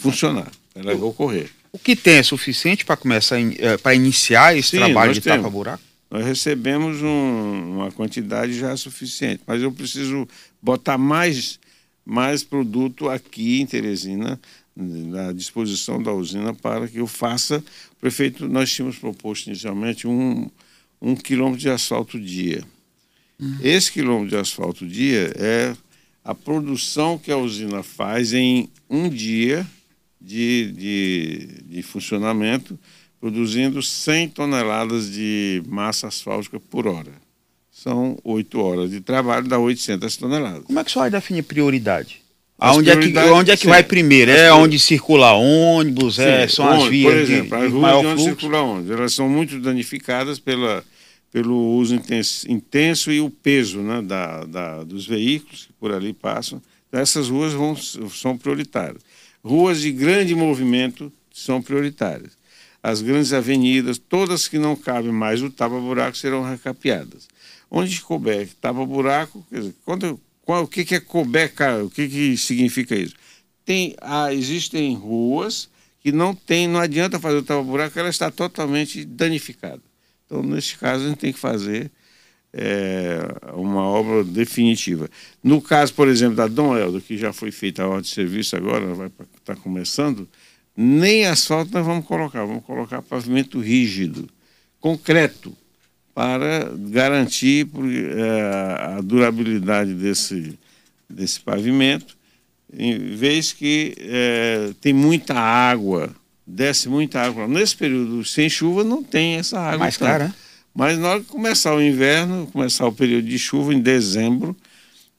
funcionar, 0.00 0.50
ela 0.74 0.96
ocorrer. 0.96 1.48
O 1.74 1.78
que 1.78 1.96
tem 1.96 2.18
é 2.18 2.22
suficiente 2.22 2.84
para 2.84 2.96
começar 2.96 3.36
é, 3.40 3.76
para 3.76 3.96
iniciar 3.96 4.56
esse 4.56 4.70
Sim, 4.70 4.76
trabalho 4.76 5.12
de 5.12 5.20
tapa-buraco? 5.20 5.82
Nós 6.08 6.24
recebemos 6.24 7.02
um, 7.02 7.72
uma 7.74 7.90
quantidade 7.90 8.56
já 8.56 8.76
suficiente, 8.76 9.42
mas 9.44 9.60
eu 9.60 9.72
preciso 9.72 10.28
botar 10.62 10.96
mais, 10.96 11.58
mais 12.06 12.44
produto 12.44 13.08
aqui 13.08 13.60
em 13.60 13.66
Teresina, 13.66 14.40
na 14.76 15.32
disposição 15.32 16.00
da 16.00 16.12
usina, 16.12 16.54
para 16.54 16.86
que 16.86 16.98
eu 16.98 17.08
faça. 17.08 17.58
O 17.90 17.96
prefeito, 18.00 18.48
nós 18.48 18.70
tínhamos 18.70 18.96
proposto 18.96 19.48
inicialmente 19.48 20.06
um, 20.06 20.48
um 21.02 21.16
quilômetro 21.16 21.58
de 21.58 21.70
asfalto 21.70 22.20
dia. 22.20 22.62
Hum. 23.40 23.56
Esse 23.60 23.90
quilômetro 23.90 24.28
de 24.28 24.36
asfalto 24.36 24.86
dia 24.86 25.32
é 25.34 25.74
a 26.24 26.36
produção 26.36 27.18
que 27.18 27.32
a 27.32 27.36
usina 27.36 27.82
faz 27.82 28.32
em 28.32 28.70
um 28.88 29.08
dia 29.08 29.66
de, 30.24 30.72
de, 30.72 31.48
de 31.66 31.82
funcionamento, 31.82 32.78
produzindo 33.20 33.82
100 33.82 34.30
toneladas 34.30 35.10
de 35.10 35.62
massa 35.68 36.08
asfáltica 36.08 36.58
por 36.58 36.86
hora. 36.86 37.12
São 37.70 38.16
8 38.24 38.60
horas 38.60 38.90
de 38.90 39.00
trabalho, 39.00 39.46
dá 39.46 39.58
800 39.58 40.16
toneladas. 40.16 40.64
Como 40.64 40.78
é 40.78 40.84
que 40.84 40.90
você 40.90 40.98
vai 40.98 41.10
definir 41.10 41.42
prioridade? 41.42 42.22
Aonde 42.56 42.88
é 42.88 42.96
que, 42.96 43.18
onde 43.18 43.50
é 43.50 43.56
que 43.56 43.66
vai 43.66 43.82
primeiro? 43.82 44.30
É 44.30 44.52
onde 44.52 44.78
circula 44.78 45.32
ônibus? 45.32 46.18
É, 46.18 46.46
são 46.46 46.66
onde, 46.66 46.84
as 46.84 46.88
vias 46.88 47.12
Por 47.12 47.20
exemplo, 47.20 47.58
de, 47.58 47.64
as 47.66 47.72
ruas 47.72 48.00
de 48.00 48.06
onde 48.06 48.22
circula 48.22 48.62
ônibus. 48.62 48.90
Elas 48.90 49.12
são 49.12 49.28
muito 49.28 49.58
danificadas 49.60 50.38
pela, 50.38 50.84
pelo 51.32 51.56
uso 51.74 51.96
intenso, 51.96 52.50
intenso 52.50 53.10
e 53.10 53.20
o 53.20 53.28
peso 53.28 53.80
né, 53.80 54.00
da, 54.00 54.44
da, 54.44 54.84
dos 54.84 55.04
veículos 55.06 55.66
que 55.66 55.72
por 55.72 55.92
ali 55.92 56.12
passam. 56.12 56.62
Então, 56.88 57.00
essas 57.00 57.28
ruas 57.28 57.52
vão, 57.52 57.76
são 57.76 58.38
prioritárias. 58.38 59.02
Ruas 59.44 59.80
de 59.80 59.92
grande 59.92 60.34
movimento 60.34 61.12
são 61.30 61.60
prioritárias. 61.60 62.32
As 62.82 63.02
grandes 63.02 63.32
avenidas, 63.34 63.98
todas 63.98 64.48
que 64.48 64.58
não 64.58 64.74
cabem 64.74 65.12
mais 65.12 65.42
o 65.42 65.50
tapa-buraco, 65.50 66.16
serão 66.16 66.42
recapeadas. 66.42 67.28
Onde 67.70 68.00
couber 68.00 68.48
tapa-buraco, 68.58 69.44
quando, 69.84 70.18
qual, 70.42 70.64
o 70.64 70.66
que, 70.66 70.82
que 70.82 70.94
é 70.94 71.00
couber, 71.00 71.52
o 71.84 71.90
que, 71.90 72.08
que 72.08 72.36
significa 72.38 72.96
isso? 72.96 73.14
Tem, 73.66 73.94
ah, 74.00 74.32
existem 74.32 74.94
ruas 74.94 75.68
que 76.00 76.10
não 76.10 76.34
tem, 76.34 76.66
não 76.66 76.80
adianta 76.80 77.20
fazer 77.20 77.36
o 77.36 77.42
tapa-buraco, 77.42 77.98
ela 77.98 78.08
está 78.08 78.30
totalmente 78.30 79.04
danificada. 79.04 79.82
Então, 80.24 80.42
neste 80.42 80.78
caso, 80.78 81.04
a 81.04 81.08
gente 81.08 81.18
tem 81.18 81.32
que 81.32 81.38
fazer 81.38 81.90
é, 82.56 83.26
uma 83.54 83.82
obra 83.82 84.22
definitiva. 84.22 85.10
No 85.42 85.60
caso, 85.60 85.92
por 85.92 86.06
exemplo, 86.06 86.36
da 86.36 86.46
Dom 86.46 86.76
Helder, 86.76 87.02
que 87.02 87.18
já 87.18 87.32
foi 87.32 87.50
feita 87.50 87.82
a 87.82 87.88
ordem 87.88 88.02
de 88.02 88.08
serviço 88.08 88.54
agora, 88.54 88.94
vai 88.94 89.08
estar 89.08 89.26
tá 89.44 89.56
começando, 89.56 90.28
nem 90.76 91.26
asfalto 91.26 91.72
nós 91.72 91.84
vamos 91.84 92.06
colocar, 92.06 92.44
vamos 92.44 92.64
colocar 92.64 93.02
pavimento 93.02 93.58
rígido, 93.58 94.28
concreto, 94.80 95.56
para 96.14 96.72
garantir 96.76 97.66
é, 98.16 98.96
a 98.96 99.00
durabilidade 99.00 99.92
desse, 99.94 100.56
desse 101.10 101.40
pavimento, 101.40 102.16
em 102.72 103.16
vez 103.16 103.52
que 103.52 103.96
é, 103.98 104.70
tem 104.80 104.92
muita 104.92 105.34
água, 105.34 106.14
desce 106.46 106.88
muita 106.88 107.20
água. 107.20 107.48
Nesse 107.48 107.76
período 107.76 108.24
sem 108.24 108.48
chuva 108.48 108.84
não 108.84 109.02
tem 109.02 109.34
essa 109.34 109.58
água. 109.58 109.78
Mais 109.78 109.96
clara, 109.96 110.28
né? 110.28 110.34
Mas 110.74 110.98
na 110.98 111.10
hora 111.10 111.20
que 111.20 111.26
começar 111.26 111.74
o 111.74 111.82
inverno, 111.82 112.48
começar 112.52 112.86
o 112.86 112.92
período 112.92 113.28
de 113.28 113.38
chuva, 113.38 113.72
em 113.72 113.80
dezembro, 113.80 114.56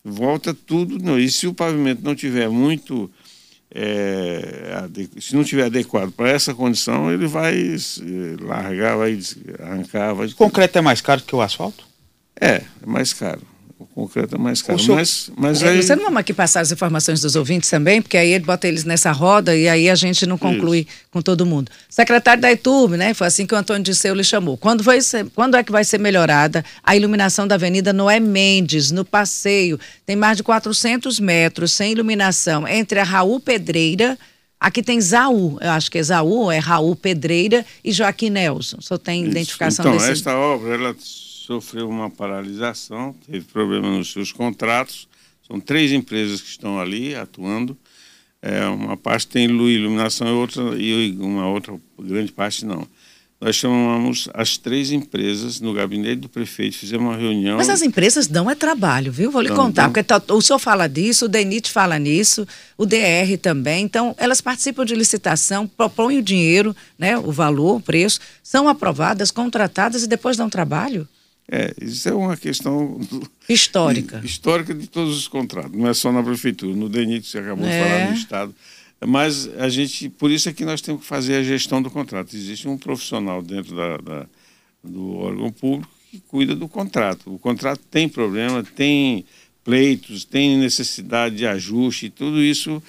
volta 0.03 0.53
tudo. 0.53 0.99
Não. 0.99 1.17
E 1.17 1.29
se 1.29 1.47
o 1.47 1.53
pavimento 1.53 2.03
não 2.03 2.15
tiver 2.15 2.49
muito. 2.49 3.09
É, 3.77 4.87
se 5.19 5.35
não 5.35 5.43
tiver 5.43 5.65
adequado 5.65 6.11
para 6.11 6.29
essa 6.29 6.53
condição, 6.53 7.11
ele 7.11 7.27
vai 7.27 7.75
largar, 8.41 8.97
vai 8.97 9.19
arrancar. 9.59 10.13
Vai... 10.13 10.27
O 10.27 10.35
concreto 10.35 10.77
é 10.77 10.81
mais 10.81 11.01
caro 11.01 11.21
que 11.21 11.35
o 11.35 11.41
asfalto? 11.41 11.85
É, 12.39 12.55
é 12.81 12.85
mais 12.85 13.13
caro 13.13 13.54
concreto 13.83 14.35
é 14.35 14.37
mais 14.37 14.61
caro. 14.61 14.79
Mas, 14.89 15.31
mas 15.35 15.61
é, 15.61 15.69
aí... 15.69 15.83
Você 15.83 15.95
não 15.95 16.05
vamos 16.05 16.19
aqui 16.19 16.33
passar 16.33 16.61
as 16.61 16.71
informações 16.71 17.19
dos 17.19 17.35
ouvintes 17.35 17.69
também, 17.69 18.01
porque 18.01 18.17
aí 18.17 18.31
ele 18.31 18.45
bota 18.45 18.67
eles 18.67 18.83
nessa 18.83 19.11
roda 19.11 19.55
e 19.55 19.67
aí 19.67 19.89
a 19.89 19.95
gente 19.95 20.25
não 20.25 20.37
conclui 20.37 20.79
Isso. 20.79 20.89
com 21.11 21.21
todo 21.21 21.45
mundo. 21.45 21.71
Secretário 21.89 22.41
da 22.41 22.51
ITUB, 22.51 22.95
né? 22.95 23.13
Foi 23.13 23.27
assim 23.27 23.45
que 23.45 23.53
o 23.53 23.57
Antônio 23.57 23.83
Disseu 23.83 24.13
lhe 24.13 24.23
chamou. 24.23 24.57
Quando, 24.57 24.83
vai 24.83 25.01
ser, 25.01 25.25
quando 25.35 25.55
é 25.55 25.63
que 25.63 25.71
vai 25.71 25.83
ser 25.83 25.99
melhorada 25.99 26.63
a 26.83 26.95
iluminação 26.95 27.47
da 27.47 27.55
Avenida 27.55 27.91
Noé 27.91 28.19
Mendes, 28.19 28.91
no 28.91 29.03
passeio? 29.03 29.79
Tem 30.05 30.15
mais 30.15 30.37
de 30.37 30.43
400 30.43 31.19
metros 31.19 31.73
sem 31.73 31.91
iluminação 31.91 32.67
entre 32.67 32.99
a 32.99 33.03
Raul 33.03 33.39
Pedreira. 33.39 34.17
Aqui 34.57 34.81
tem 34.81 34.99
Zaú, 35.01 35.57
eu 35.61 35.69
acho 35.71 35.91
que 35.91 35.97
é 35.97 36.03
Zaú, 36.03 36.49
é 36.49 36.59
Raul 36.59 36.95
Pedreira 36.95 37.65
e 37.83 37.91
Joaquim 37.91 38.29
Nelson. 38.29 38.77
Só 38.79 38.97
tem 38.97 39.21
Isso. 39.21 39.31
identificação 39.31 39.85
então, 39.85 39.97
desse... 39.97 40.11
esta 40.11 40.35
obra, 40.35 40.73
ela 40.73 40.95
sofreu 41.45 41.87
uma 41.87 42.09
paralisação, 42.09 43.15
teve 43.25 43.45
problema 43.45 43.89
nos 43.89 44.11
seus 44.11 44.31
contratos. 44.31 45.07
São 45.47 45.59
três 45.59 45.91
empresas 45.91 46.41
que 46.41 46.49
estão 46.49 46.79
ali 46.79 47.13
atuando. 47.13 47.77
É, 48.41 48.65
uma 48.65 48.97
parte 48.97 49.27
tem 49.27 49.45
iluminação 49.45 50.27
e 50.27 50.31
outra 50.31 50.63
e 50.77 51.11
uma 51.19 51.47
outra 51.47 51.79
grande 51.99 52.31
parte 52.31 52.65
não. 52.65 52.87
Nós 53.39 53.57
chamamos 53.57 54.29
as 54.33 54.57
três 54.57 54.91
empresas 54.91 55.59
no 55.59 55.73
gabinete 55.73 56.21
do 56.21 56.29
prefeito, 56.29 56.77
fizemos 56.77 57.05
uma 57.05 57.17
reunião. 57.17 57.57
Mas 57.57 57.69
as 57.69 57.81
empresas 57.81 58.27
dão 58.27 58.49
é 58.49 58.55
trabalho, 58.55 59.11
viu? 59.11 59.29
Vou 59.29 59.41
lhe 59.41 59.49
não, 59.49 59.55
contar, 59.55 59.89
porque 59.89 60.01
tá, 60.01 60.21
o 60.29 60.41
senhor 60.41 60.57
fala 60.57 60.87
disso, 60.87 61.25
o 61.25 61.27
DENIT 61.27 61.69
fala 61.69 61.99
nisso, 61.99 62.47
o 62.77 62.85
DR 62.85 63.37
também. 63.41 63.83
Então, 63.83 64.15
elas 64.17 64.39
participam 64.39 64.85
de 64.85 64.95
licitação, 64.95 65.67
propõem 65.67 66.17
o 66.17 66.23
dinheiro, 66.23 66.75
né, 66.97 67.17
o 67.17 67.31
valor, 67.31 67.75
o 67.75 67.81
preço, 67.81 68.19
são 68.41 68.69
aprovadas, 68.69 69.31
contratadas 69.31 70.03
e 70.03 70.07
depois 70.07 70.37
dão 70.37 70.49
trabalho? 70.49 71.07
É, 71.47 71.73
isso 71.81 72.09
é 72.09 72.13
uma 72.13 72.35
questão 72.35 72.99
histórica. 73.47 74.19
De, 74.19 74.25
histórica 74.27 74.73
de 74.73 74.87
todos 74.87 75.17
os 75.17 75.27
contratos, 75.27 75.71
não 75.71 75.87
é 75.87 75.93
só 75.93 76.11
na 76.11 76.23
prefeitura, 76.23 76.75
no 76.75 76.89
DENIT 76.89 77.27
você 77.27 77.39
acabou 77.39 77.65
é. 77.65 77.69
de 77.69 77.89
falar 77.89 78.09
no 78.09 78.17
estado. 78.17 78.55
Mas 79.05 79.47
a 79.59 79.69
gente, 79.69 80.09
por 80.09 80.31
isso 80.31 80.49
é 80.49 80.53
que 80.53 80.65
nós 80.65 80.81
temos 80.81 81.01
que 81.01 81.07
fazer 81.07 81.35
a 81.35 81.43
gestão 81.43 81.81
do 81.81 81.91
contrato. 81.91 82.35
Existe 82.35 82.67
um 82.67 82.77
profissional 82.77 83.41
dentro 83.41 83.75
da, 83.75 83.97
da 83.97 84.27
do 84.85 85.15
órgão 85.17 85.51
público 85.51 85.91
que 86.11 86.19
cuida 86.19 86.55
do 86.55 86.67
contrato. 86.67 87.33
O 87.33 87.39
contrato 87.39 87.81
tem 87.89 88.07
problema, 88.07 88.63
tem 88.63 89.25
pleitos, 89.63 90.23
tem 90.23 90.57
necessidade 90.57 91.35
de 91.35 91.45
ajuste, 91.45 92.05
e 92.05 92.09
tudo 92.09 92.41
isso 92.41 92.81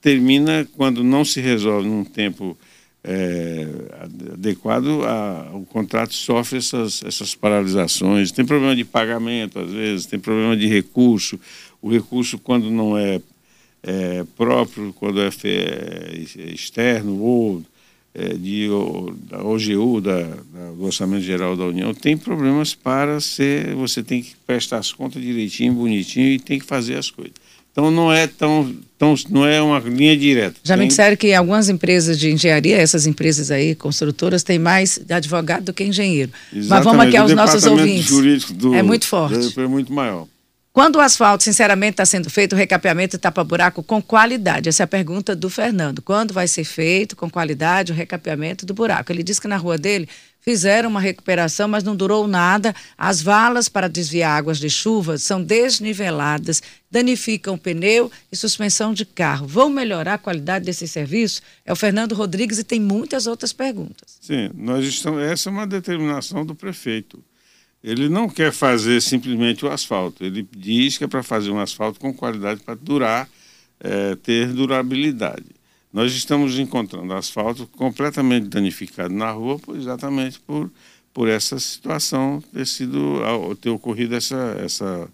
termina 0.00 0.66
quando 0.74 1.04
não 1.04 1.24
se 1.24 1.40
resolve 1.40 1.86
num 1.86 2.04
tempo 2.04 2.56
é, 3.04 3.66
adequado, 4.32 5.02
a, 5.04 5.50
o 5.54 5.64
contrato 5.66 6.14
sofre 6.14 6.58
essas, 6.58 7.02
essas 7.04 7.34
paralisações. 7.34 8.30
Tem 8.30 8.44
problema 8.44 8.76
de 8.76 8.84
pagamento, 8.84 9.58
às 9.58 9.70
vezes, 9.70 10.06
tem 10.06 10.18
problema 10.18 10.56
de 10.56 10.66
recurso. 10.66 11.38
O 11.80 11.90
recurso, 11.90 12.38
quando 12.38 12.70
não 12.70 12.96
é, 12.96 13.20
é 13.82 14.24
próprio, 14.36 14.92
quando 14.92 15.20
é, 15.20 15.28
é 15.44 16.52
externo 16.52 17.20
ou 17.20 17.62
é, 18.14 18.34
de, 18.34 18.68
da 19.28 19.42
OGU, 19.42 20.00
da, 20.00 20.22
da, 20.22 20.70
do 20.76 20.84
Orçamento 20.84 21.24
Geral 21.24 21.56
da 21.56 21.64
União, 21.64 21.92
tem 21.92 22.16
problemas 22.16 22.74
para 22.74 23.18
ser. 23.20 23.74
Você 23.74 24.02
tem 24.02 24.22
que 24.22 24.36
prestar 24.46 24.78
as 24.78 24.92
contas 24.92 25.20
direitinho, 25.20 25.72
bonitinho 25.72 26.28
e 26.28 26.38
tem 26.38 26.58
que 26.58 26.66
fazer 26.66 26.96
as 26.96 27.10
coisas. 27.10 27.34
Então 27.72 27.90
não 27.90 28.12
é 28.12 28.26
tão, 28.26 28.74
tão 28.98 29.14
não 29.30 29.46
é 29.46 29.60
uma 29.60 29.78
linha 29.78 30.16
direta. 30.16 30.56
Já 30.62 30.74
tem... 30.74 30.82
me 30.82 30.88
disseram 30.88 31.16
que 31.16 31.32
algumas 31.32 31.70
empresas 31.70 32.18
de 32.18 32.30
engenharia, 32.30 32.76
essas 32.76 33.06
empresas 33.06 33.50
aí, 33.50 33.74
construtoras, 33.74 34.42
têm 34.42 34.58
mais 34.58 35.00
advogado 35.10 35.64
do 35.64 35.72
que 35.72 35.82
engenheiro. 35.82 36.30
Exatamente. 36.52 36.68
Mas 36.68 36.84
vamos 36.84 37.06
aqui 37.06 37.16
aos 37.16 37.32
nossos 37.32 37.64
ouvintes. 37.64 38.50
Do, 38.52 38.74
é 38.74 38.82
muito 38.82 39.06
forte. 39.06 39.58
É 39.58 39.66
muito 39.66 39.90
maior. 39.92 40.26
Quando 40.72 40.96
o 40.96 41.00
asfalto, 41.00 41.44
sinceramente, 41.44 41.92
está 41.92 42.06
sendo 42.06 42.30
feito, 42.30 42.54
o 42.54 42.56
recapeamento 42.56 43.16
e 43.16 43.18
tapa-buraco 43.18 43.82
com 43.82 44.00
qualidade? 44.00 44.70
Essa 44.70 44.82
é 44.82 44.84
a 44.84 44.86
pergunta 44.86 45.36
do 45.36 45.50
Fernando. 45.50 46.00
Quando 46.00 46.32
vai 46.32 46.48
ser 46.48 46.64
feito 46.64 47.14
com 47.14 47.28
qualidade 47.28 47.92
o 47.92 47.94
recapeamento 47.94 48.64
do 48.64 48.72
buraco? 48.72 49.12
Ele 49.12 49.22
disse 49.22 49.38
que 49.38 49.46
na 49.46 49.58
rua 49.58 49.76
dele 49.76 50.08
fizeram 50.40 50.88
uma 50.88 50.98
recuperação, 50.98 51.68
mas 51.68 51.84
não 51.84 51.94
durou 51.94 52.26
nada. 52.26 52.74
As 52.96 53.20
valas 53.20 53.68
para 53.68 53.86
desviar 53.86 54.38
águas 54.38 54.58
de 54.58 54.70
chuva 54.70 55.18
são 55.18 55.42
desniveladas, 55.42 56.62
danificam 56.90 57.58
pneu 57.58 58.10
e 58.32 58.36
suspensão 58.36 58.94
de 58.94 59.04
carro. 59.04 59.46
Vão 59.46 59.68
melhorar 59.68 60.14
a 60.14 60.18
qualidade 60.18 60.64
desse 60.64 60.88
serviço? 60.88 61.42
É 61.66 61.72
o 61.72 61.76
Fernando 61.76 62.14
Rodrigues 62.14 62.58
e 62.58 62.64
tem 62.64 62.80
muitas 62.80 63.26
outras 63.26 63.52
perguntas. 63.52 64.16
Sim, 64.22 64.48
nós 64.54 64.86
estamos, 64.86 65.22
essa 65.22 65.50
é 65.50 65.52
uma 65.52 65.66
determinação 65.66 66.46
do 66.46 66.54
prefeito. 66.54 67.22
Ele 67.82 68.08
não 68.08 68.28
quer 68.28 68.52
fazer 68.52 69.00
simplesmente 69.00 69.64
o 69.64 69.70
asfalto. 69.70 70.24
Ele 70.24 70.46
diz 70.56 70.96
que 70.96 71.04
é 71.04 71.08
para 71.08 71.22
fazer 71.22 71.50
um 71.50 71.58
asfalto 71.58 71.98
com 71.98 72.14
qualidade 72.14 72.60
para 72.60 72.74
durar, 72.74 73.28
é, 73.80 74.14
ter 74.14 74.52
durabilidade. 74.52 75.46
Nós 75.92 76.12
estamos 76.14 76.58
encontrando 76.58 77.12
asfalto 77.12 77.66
completamente 77.66 78.48
danificado 78.48 79.12
na 79.12 79.30
rua, 79.32 79.60
exatamente 79.74 80.40
por, 80.40 80.70
por 81.12 81.28
essa 81.28 81.58
situação 81.58 82.42
ter 82.52 82.66
sido 82.66 83.20
ter 83.60 83.70
ocorrido 83.70 84.14
essa, 84.14 84.56
essa 84.64 85.08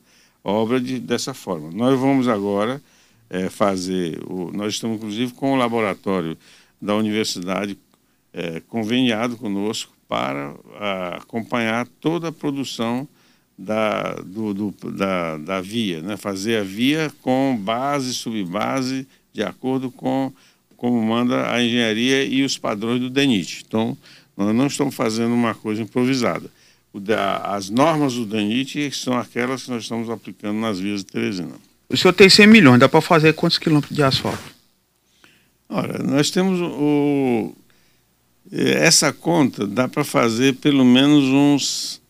obra 0.44 0.80
de, 0.80 1.00
dessa 1.00 1.34
forma. 1.34 1.70
Nós 1.72 1.98
vamos 1.98 2.28
agora 2.28 2.80
é, 3.28 3.48
fazer, 3.48 4.22
o, 4.24 4.52
nós 4.52 4.74
estamos 4.74 4.98
inclusive 4.98 5.32
com 5.32 5.52
o 5.52 5.56
laboratório 5.56 6.36
da 6.80 6.94
universidade 6.94 7.76
é, 8.32 8.60
conveniado 8.60 9.36
conosco 9.36 9.97
para 10.08 10.54
a, 10.80 11.16
acompanhar 11.16 11.86
toda 12.00 12.28
a 12.28 12.32
produção 12.32 13.06
da, 13.56 14.14
do, 14.14 14.54
do, 14.54 14.90
da, 14.92 15.36
da 15.36 15.60
via, 15.60 16.00
né? 16.00 16.16
fazer 16.16 16.60
a 16.60 16.64
via 16.64 17.12
com 17.20 17.58
base, 17.60 18.14
subbase, 18.14 19.06
de 19.32 19.42
acordo 19.42 19.90
com 19.90 20.32
como 20.76 21.02
manda 21.02 21.52
a 21.52 21.60
engenharia 21.60 22.24
e 22.24 22.44
os 22.44 22.56
padrões 22.56 23.00
do 23.00 23.10
DENIT. 23.10 23.64
Então, 23.66 23.98
nós 24.36 24.54
não 24.54 24.68
estamos 24.68 24.94
fazendo 24.94 25.34
uma 25.34 25.52
coisa 25.52 25.82
improvisada. 25.82 26.48
Da, 26.94 27.38
as 27.38 27.68
normas 27.68 28.14
do 28.14 28.24
DENIT 28.24 28.92
são 28.92 29.18
aquelas 29.18 29.64
que 29.64 29.70
nós 29.72 29.82
estamos 29.82 30.08
aplicando 30.08 30.58
nas 30.60 30.78
vias 30.78 31.00
de 31.00 31.06
Teresina. 31.06 31.54
O 31.88 31.96
senhor 31.96 32.12
tem 32.12 32.28
100 32.28 32.46
milhões, 32.46 32.78
dá 32.78 32.88
para 32.88 33.00
fazer 33.00 33.34
quantos 33.34 33.58
quilômetros 33.58 33.94
de 33.94 34.02
asfalto? 34.04 34.38
Ora, 35.68 36.00
nós 36.02 36.30
temos 36.30 36.60
o, 36.60 37.52
essa 38.50 39.12
conta 39.12 39.66
dá 39.66 39.88
para 39.88 40.04
fazer 40.04 40.54
pelo 40.54 40.84
menos 40.84 41.24
uns, 41.24 42.00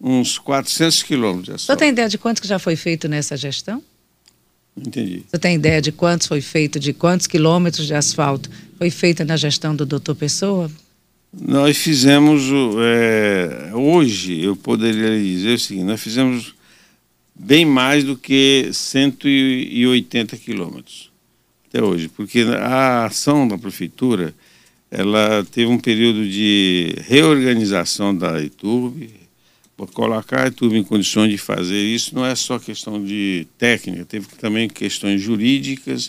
uns 0.00 0.38
400 0.38 1.02
quilômetros 1.02 1.44
de 1.44 1.52
asfalto. 1.52 1.78
Você 1.78 1.84
tem 1.84 1.88
ideia 1.90 2.08
de 2.08 2.18
quanto 2.18 2.40
que 2.40 2.48
já 2.48 2.58
foi 2.58 2.76
feito 2.76 3.08
nessa 3.08 3.36
gestão? 3.36 3.82
Entendi. 4.76 5.22
Você 5.28 5.38
tem 5.38 5.54
ideia 5.54 5.80
de 5.80 5.92
quantos 5.92 6.26
foi 6.26 6.40
feito, 6.40 6.80
de 6.80 6.92
quantos 6.92 7.26
quilômetros 7.26 7.86
de 7.86 7.94
asfalto 7.94 8.50
foi 8.76 8.90
feita 8.90 9.24
na 9.24 9.36
gestão 9.36 9.74
do 9.74 9.86
doutor 9.86 10.14
Pessoa? 10.14 10.70
Nós 11.32 11.76
fizemos, 11.76 12.42
é, 12.80 13.70
hoje 13.74 14.40
eu 14.40 14.54
poderia 14.54 15.18
dizer 15.18 15.54
o 15.54 15.58
seguinte, 15.58 15.84
nós 15.84 16.00
fizemos 16.00 16.54
bem 17.34 17.64
mais 17.64 18.04
do 18.04 18.16
que 18.16 18.68
180 18.72 20.36
quilômetros 20.36 21.10
até 21.68 21.82
hoje, 21.82 22.08
porque 22.08 22.42
a 22.42 23.06
ação 23.06 23.48
da 23.48 23.58
prefeitura 23.58 24.32
ela 24.90 25.44
teve 25.50 25.66
um 25.70 25.78
período 25.78 26.28
de 26.28 26.94
reorganização 27.06 28.16
da 28.16 28.40
ITURB, 28.40 29.10
colocar 29.92 30.44
a 30.44 30.46
ITURB 30.48 30.78
em 30.78 30.84
condições 30.84 31.30
de 31.30 31.38
fazer 31.38 31.80
isso. 31.82 32.14
Não 32.14 32.24
é 32.24 32.34
só 32.34 32.58
questão 32.58 33.02
de 33.02 33.46
técnica, 33.58 34.04
teve 34.04 34.26
também 34.38 34.68
questões 34.68 35.20
jurídicas 35.20 36.08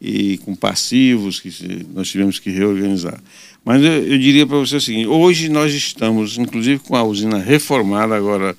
e 0.00 0.38
com 0.38 0.54
passivos 0.54 1.40
que 1.40 1.50
nós 1.94 2.08
tivemos 2.08 2.38
que 2.38 2.50
reorganizar. 2.50 3.20
Mas 3.64 3.82
eu, 3.82 3.92
eu 3.92 4.18
diria 4.18 4.46
para 4.46 4.58
você 4.58 4.76
o 4.76 4.80
seguinte, 4.80 5.06
hoje 5.06 5.48
nós 5.48 5.72
estamos, 5.72 6.36
inclusive 6.38 6.78
com 6.80 6.94
a 6.94 7.02
usina 7.02 7.38
reformada 7.38 8.14
agora, 8.14 8.56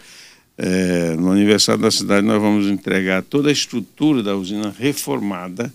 é, 0.57 1.15
no 1.15 1.31
aniversário 1.31 1.81
da 1.81 1.91
cidade, 1.91 2.25
nós 2.25 2.41
vamos 2.41 2.67
entregar 2.67 3.21
toda 3.21 3.49
a 3.49 3.51
estrutura 3.51 4.23
da 4.23 4.35
usina 4.35 4.73
reformada, 4.77 5.71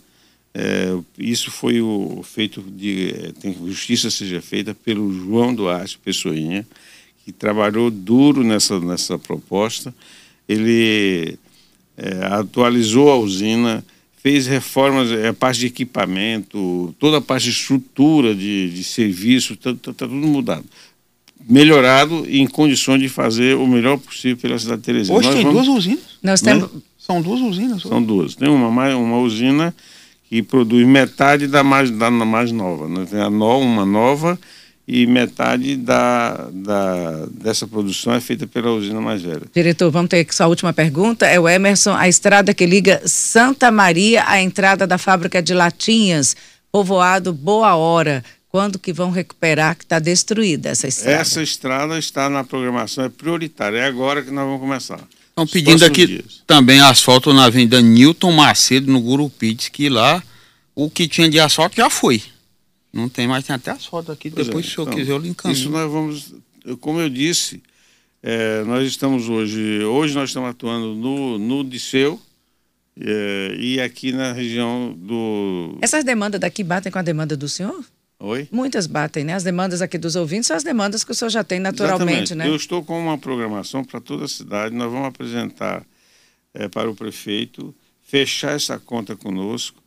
é, 0.54 0.98
isso 1.18 1.50
foi 1.50 1.80
o 1.80 2.22
feito 2.22 2.60
de 2.60 3.08
é, 3.10 3.32
tem 3.40 3.56
justiça 3.66 4.10
seja 4.10 4.40
feita 4.42 4.74
pelo 4.74 5.12
João 5.12 5.54
Duarte 5.54 5.98
Pessoinha, 5.98 6.66
que 7.24 7.32
trabalhou 7.32 7.90
duro 7.90 8.44
nessa 8.44 8.78
nessa 8.78 9.18
proposta. 9.18 9.94
Ele 10.46 11.38
é, 11.96 12.26
atualizou 12.26 13.10
a 13.10 13.16
usina, 13.16 13.82
fez 14.22 14.46
reformas, 14.46 15.10
é, 15.10 15.28
a 15.28 15.32
parte 15.32 15.60
de 15.60 15.66
equipamento, 15.66 16.94
toda 16.98 17.16
a 17.16 17.22
parte 17.22 17.44
de 17.44 17.50
estrutura 17.50 18.34
de, 18.34 18.70
de 18.70 18.84
serviço, 18.84 19.54
está 19.54 19.72
tá, 19.72 19.92
tá 19.92 20.06
tudo 20.06 20.26
mudado. 20.26 20.64
Melhorado 21.48 22.24
e 22.28 22.40
em 22.40 22.46
condições 22.46 23.00
de 23.00 23.08
fazer 23.08 23.56
o 23.56 23.66
melhor 23.66 23.98
possível 23.98 24.36
pela 24.36 24.58
cidade 24.58 24.80
de 24.80 24.84
Teresina. 24.84 25.16
Hoje 25.16 25.28
Nós 25.28 25.34
tem 25.34 25.44
vamos, 25.44 25.64
duas 25.64 25.76
usinas. 25.78 26.04
Nós 26.22 26.42
né? 26.42 26.52
temos... 26.52 26.70
São 26.98 27.20
duas 27.20 27.40
usinas. 27.40 27.82
São 27.82 28.00
duas. 28.00 28.36
Tem 28.36 28.48
uma, 28.48 28.68
uma 28.94 29.18
usina 29.18 29.74
que 30.32 30.42
produz 30.42 30.86
metade 30.86 31.46
da 31.46 31.62
mais, 31.62 31.90
da 31.90 32.10
mais 32.10 32.50
nova. 32.50 32.88
Né? 32.88 33.06
Tem 33.10 33.20
a 33.20 33.28
no, 33.28 33.58
uma 33.58 33.84
nova 33.84 34.38
e 34.88 35.06
metade 35.06 35.76
da, 35.76 36.48
da, 36.50 37.26
dessa 37.32 37.66
produção 37.66 38.14
é 38.14 38.20
feita 38.20 38.46
pela 38.46 38.70
usina 38.70 38.98
mais 38.98 39.20
velha. 39.20 39.42
Diretor, 39.54 39.90
vamos 39.90 40.08
ter 40.08 40.20
aqui 40.20 40.34
sua 40.34 40.46
última 40.46 40.72
pergunta. 40.72 41.26
É 41.26 41.38
o 41.38 41.46
Emerson, 41.46 41.92
a 41.92 42.08
estrada 42.08 42.54
que 42.54 42.64
liga 42.64 43.02
Santa 43.04 43.70
Maria 43.70 44.24
à 44.26 44.40
entrada 44.40 44.86
da 44.86 44.96
fábrica 44.96 45.42
de 45.42 45.52
latinhas, 45.52 46.34
povoado 46.72 47.30
Boa 47.34 47.76
Hora. 47.76 48.24
Quando 48.48 48.78
que 48.78 48.90
vão 48.90 49.10
recuperar 49.10 49.76
que 49.76 49.84
está 49.84 49.98
destruída 49.98 50.70
essa 50.70 50.88
estrada? 50.88 51.20
Essa 51.20 51.42
estrada 51.42 51.98
está 51.98 52.30
na 52.30 52.42
programação, 52.42 53.04
é 53.04 53.10
prioritária. 53.10 53.76
É 53.76 53.84
agora 53.84 54.22
que 54.22 54.30
nós 54.30 54.46
vamos 54.46 54.60
começar. 54.60 55.00
Estão 55.32 55.46
pedindo 55.46 55.82
aqui 55.84 56.06
dias. 56.06 56.42
também 56.46 56.78
asfalto 56.80 57.32
na 57.32 57.46
Avenida 57.46 57.80
Newton 57.80 58.32
Macedo, 58.32 58.92
no 58.92 59.00
Gurupi. 59.00 59.54
Diz 59.54 59.70
que 59.70 59.88
lá 59.88 60.22
o 60.74 60.90
que 60.90 61.08
tinha 61.08 61.28
de 61.28 61.40
asfalto 61.40 61.76
já 61.76 61.88
foi. 61.88 62.22
Não 62.92 63.08
tem 63.08 63.26
mais, 63.26 63.46
tem 63.46 63.56
até 63.56 63.70
asfalto 63.70 64.12
aqui. 64.12 64.30
Pois 64.30 64.46
Depois, 64.46 64.66
é, 64.66 64.68
se 64.68 64.72
o 64.72 64.74
senhor 64.74 64.88
então, 64.88 64.98
quiser, 64.98 65.12
eu 65.12 65.18
lhe 65.18 65.30
encaminho. 65.30 65.58
Isso 65.58 65.70
nós 65.70 65.90
vamos, 65.90 66.34
como 66.80 67.00
eu 67.00 67.08
disse, 67.08 67.62
é, 68.22 68.62
nós 68.64 68.86
estamos 68.86 69.30
hoje, 69.30 69.82
hoje 69.84 70.14
nós 70.14 70.28
estamos 70.28 70.50
atuando 70.50 70.94
no, 70.94 71.38
no 71.38 71.64
Disseu 71.64 72.20
é, 73.00 73.56
e 73.58 73.80
aqui 73.80 74.12
na 74.12 74.32
região 74.32 74.94
do... 74.98 75.78
Essas 75.80 76.04
demandas 76.04 76.38
daqui 76.38 76.62
batem 76.62 76.92
com 76.92 76.98
a 76.98 77.02
demanda 77.02 77.34
do 77.38 77.48
senhor? 77.48 77.82
Oi? 78.24 78.48
Muitas 78.52 78.87
batem, 78.87 79.24
né? 79.24 79.35
As 79.35 79.42
demandas 79.42 79.82
aqui 79.82 79.98
dos 79.98 80.14
ouvintes 80.14 80.46
são 80.46 80.56
as 80.56 80.62
demandas 80.62 81.02
que 81.02 81.11
o 81.11 81.14
senhor 81.14 81.28
já 81.28 81.42
tem 81.42 81.58
naturalmente, 81.58 82.12
Exatamente. 82.12 82.35
né? 82.37 82.48
Eu 82.48 82.54
estou 82.54 82.85
com 82.85 82.96
uma 82.96 83.18
programação 83.18 83.82
para 83.82 84.00
toda 84.00 84.26
a 84.26 84.28
cidade. 84.28 84.72
Nós 84.72 84.92
vamos 84.92 85.08
apresentar 85.08 85.85
é, 86.54 86.68
para 86.68 86.88
o 86.88 86.94
prefeito, 86.94 87.74
fechar 88.00 88.54
essa 88.54 88.78
conta 88.78 89.16
conosco. 89.16 89.82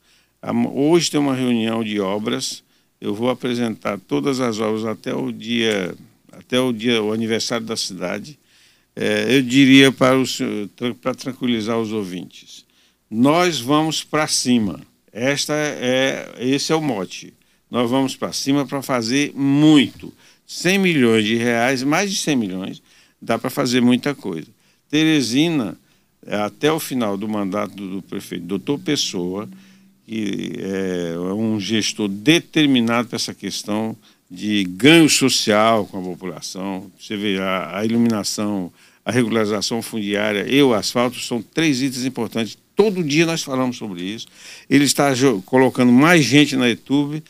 Hoje 0.74 1.10
tem 1.10 1.18
uma 1.18 1.34
reunião 1.34 1.82
de 1.82 1.98
obras. 2.02 2.62
Eu 3.00 3.16
vou 3.16 3.30
apresentar 3.30 3.98
todas 4.00 4.42
as 4.42 4.60
obras 4.60 4.84
até 4.84 5.16
o 5.16 5.32
dia, 5.32 5.96
até 6.34 6.60
o 6.60 6.74
dia, 6.74 7.02
o 7.02 7.14
aniversário 7.14 7.66
da 7.66 7.78
cidade. 7.78 8.38
É, 8.98 9.34
eu 9.34 9.42
diria 9.42 9.94
para, 9.94 10.18
o, 10.20 10.26
para 11.02 11.16
tranquilizar 11.16 11.80
os 11.80 11.94
ouvintes, 11.94 12.66
nós 13.10 13.62
vamos 13.62 14.04
para 14.04 14.28
cima. 14.28 14.82
Esta 15.12 15.54
é, 15.54 16.34
esse 16.38 16.74
é 16.74 16.76
o 16.76 16.82
mote 16.82 17.34
nós 17.70 17.90
vamos 17.90 18.16
para 18.16 18.32
cima 18.32 18.66
para 18.66 18.82
fazer 18.82 19.34
muito. 19.36 20.14
100 20.48 20.78
milhões 20.78 21.26
de 21.26 21.36
reais, 21.36 21.84
mais 21.84 22.12
de 22.12 22.18
100 22.18 22.36
milhões, 22.36 22.82
dá 23.22 23.38
para 23.38 23.50
fazer 23.50 23.82
muita 23.82 24.14
coisa. 24.14 24.48
Teresina, 24.90 25.78
até 26.28 26.72
o 26.72 26.80
final 26.80 27.18
do 27.18 27.28
mandato 27.28 27.76
do 27.76 28.02
prefeito 28.02 28.46
doutor 28.46 28.80
Pessoa, 28.80 29.50
que 30.06 30.54
é 30.60 31.18
um 31.18 31.60
gestor 31.60 32.08
determinado 32.08 33.08
para 33.08 33.16
essa 33.16 33.34
questão 33.34 33.98
de 34.30 34.64
ganho 34.64 35.10
social 35.10 35.86
com 35.88 36.00
a 36.00 36.04
população. 36.04 36.92
Você 37.00 37.18
vê 37.18 37.40
a, 37.40 37.80
a 37.80 37.86
iluminação, 37.86 38.72
a 39.04 39.12
regularização 39.12 39.82
fundiária 39.82 40.46
e 40.48 40.62
o 40.62 40.74
asfalto 40.74 41.20
são 41.20 41.42
três 41.42 41.82
itens 41.82 42.06
importantes. 42.06 42.58
Todo 42.76 43.04
dia 43.04 43.26
nós 43.26 43.42
falamos 43.42 43.78
sobre 43.78 44.04
isso. 44.04 44.28
Ele 44.70 44.84
está 44.84 45.12
colocando 45.46 45.92
mais 45.92 46.24
gente 46.24 46.56
na 46.56 46.68
YouTube 46.68 47.24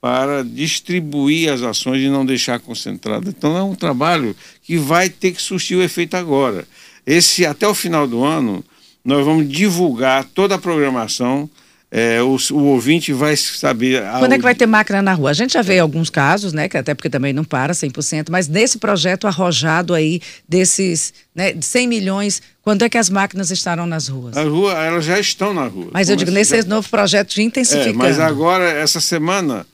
para 0.00 0.44
distribuir 0.44 1.52
as 1.52 1.62
ações 1.62 2.02
e 2.02 2.08
não 2.08 2.24
deixar 2.24 2.60
concentrada. 2.60 3.28
Então 3.28 3.56
é 3.56 3.62
um 3.62 3.74
trabalho 3.74 4.34
que 4.62 4.76
vai 4.76 5.08
ter 5.08 5.32
que 5.32 5.42
surtir 5.42 5.76
o 5.76 5.82
efeito 5.82 6.16
agora. 6.16 6.66
Esse 7.06 7.44
até 7.44 7.66
o 7.66 7.74
final 7.74 8.06
do 8.06 8.22
ano 8.22 8.64
nós 9.04 9.24
vamos 9.24 9.48
divulgar 9.48 10.24
toda 10.24 10.54
a 10.54 10.58
programação 10.58 11.50
é, 11.90 12.20
o, 12.20 12.36
o, 12.52 12.64
ouvinte 12.64 13.14
vai 13.14 13.34
saber. 13.34 14.02
Quando 14.18 14.32
é 14.32 14.36
que 14.36 14.42
vai 14.42 14.54
ter 14.54 14.66
máquina 14.66 15.00
na 15.00 15.14
rua? 15.14 15.30
A 15.30 15.32
gente 15.32 15.54
já 15.54 15.62
vê 15.62 15.78
alguns 15.78 16.10
casos, 16.10 16.52
né? 16.52 16.68
Que 16.68 16.76
até 16.76 16.94
porque 16.94 17.08
também 17.08 17.32
não 17.32 17.44
para 17.44 17.72
100%, 17.72 18.26
mas 18.30 18.46
nesse 18.46 18.76
projeto 18.78 19.26
arrojado 19.26 19.94
aí, 19.94 20.20
desses 20.46 21.14
né, 21.34 21.54
100 21.58 21.88
milhões, 21.88 22.42
quando 22.60 22.84
é 22.84 22.90
que 22.90 22.98
as 22.98 23.08
máquinas 23.08 23.50
estarão 23.50 23.86
nas 23.86 24.06
ruas? 24.08 24.36
A 24.36 24.42
rua, 24.42 24.72
elas 24.84 25.06
já 25.06 25.18
estão 25.18 25.54
na 25.54 25.66
rua. 25.66 25.88
Mas 25.92 26.10
eu 26.10 26.16
digo, 26.16 26.30
nesse 26.30 26.60
já... 26.60 26.68
novo 26.68 26.86
projeto 26.90 27.34
de 27.34 27.42
intensificar. 27.42 27.88
É, 27.88 27.92
mas 27.94 28.20
agora, 28.20 28.68
essa 28.68 29.00
semana, 29.00 29.66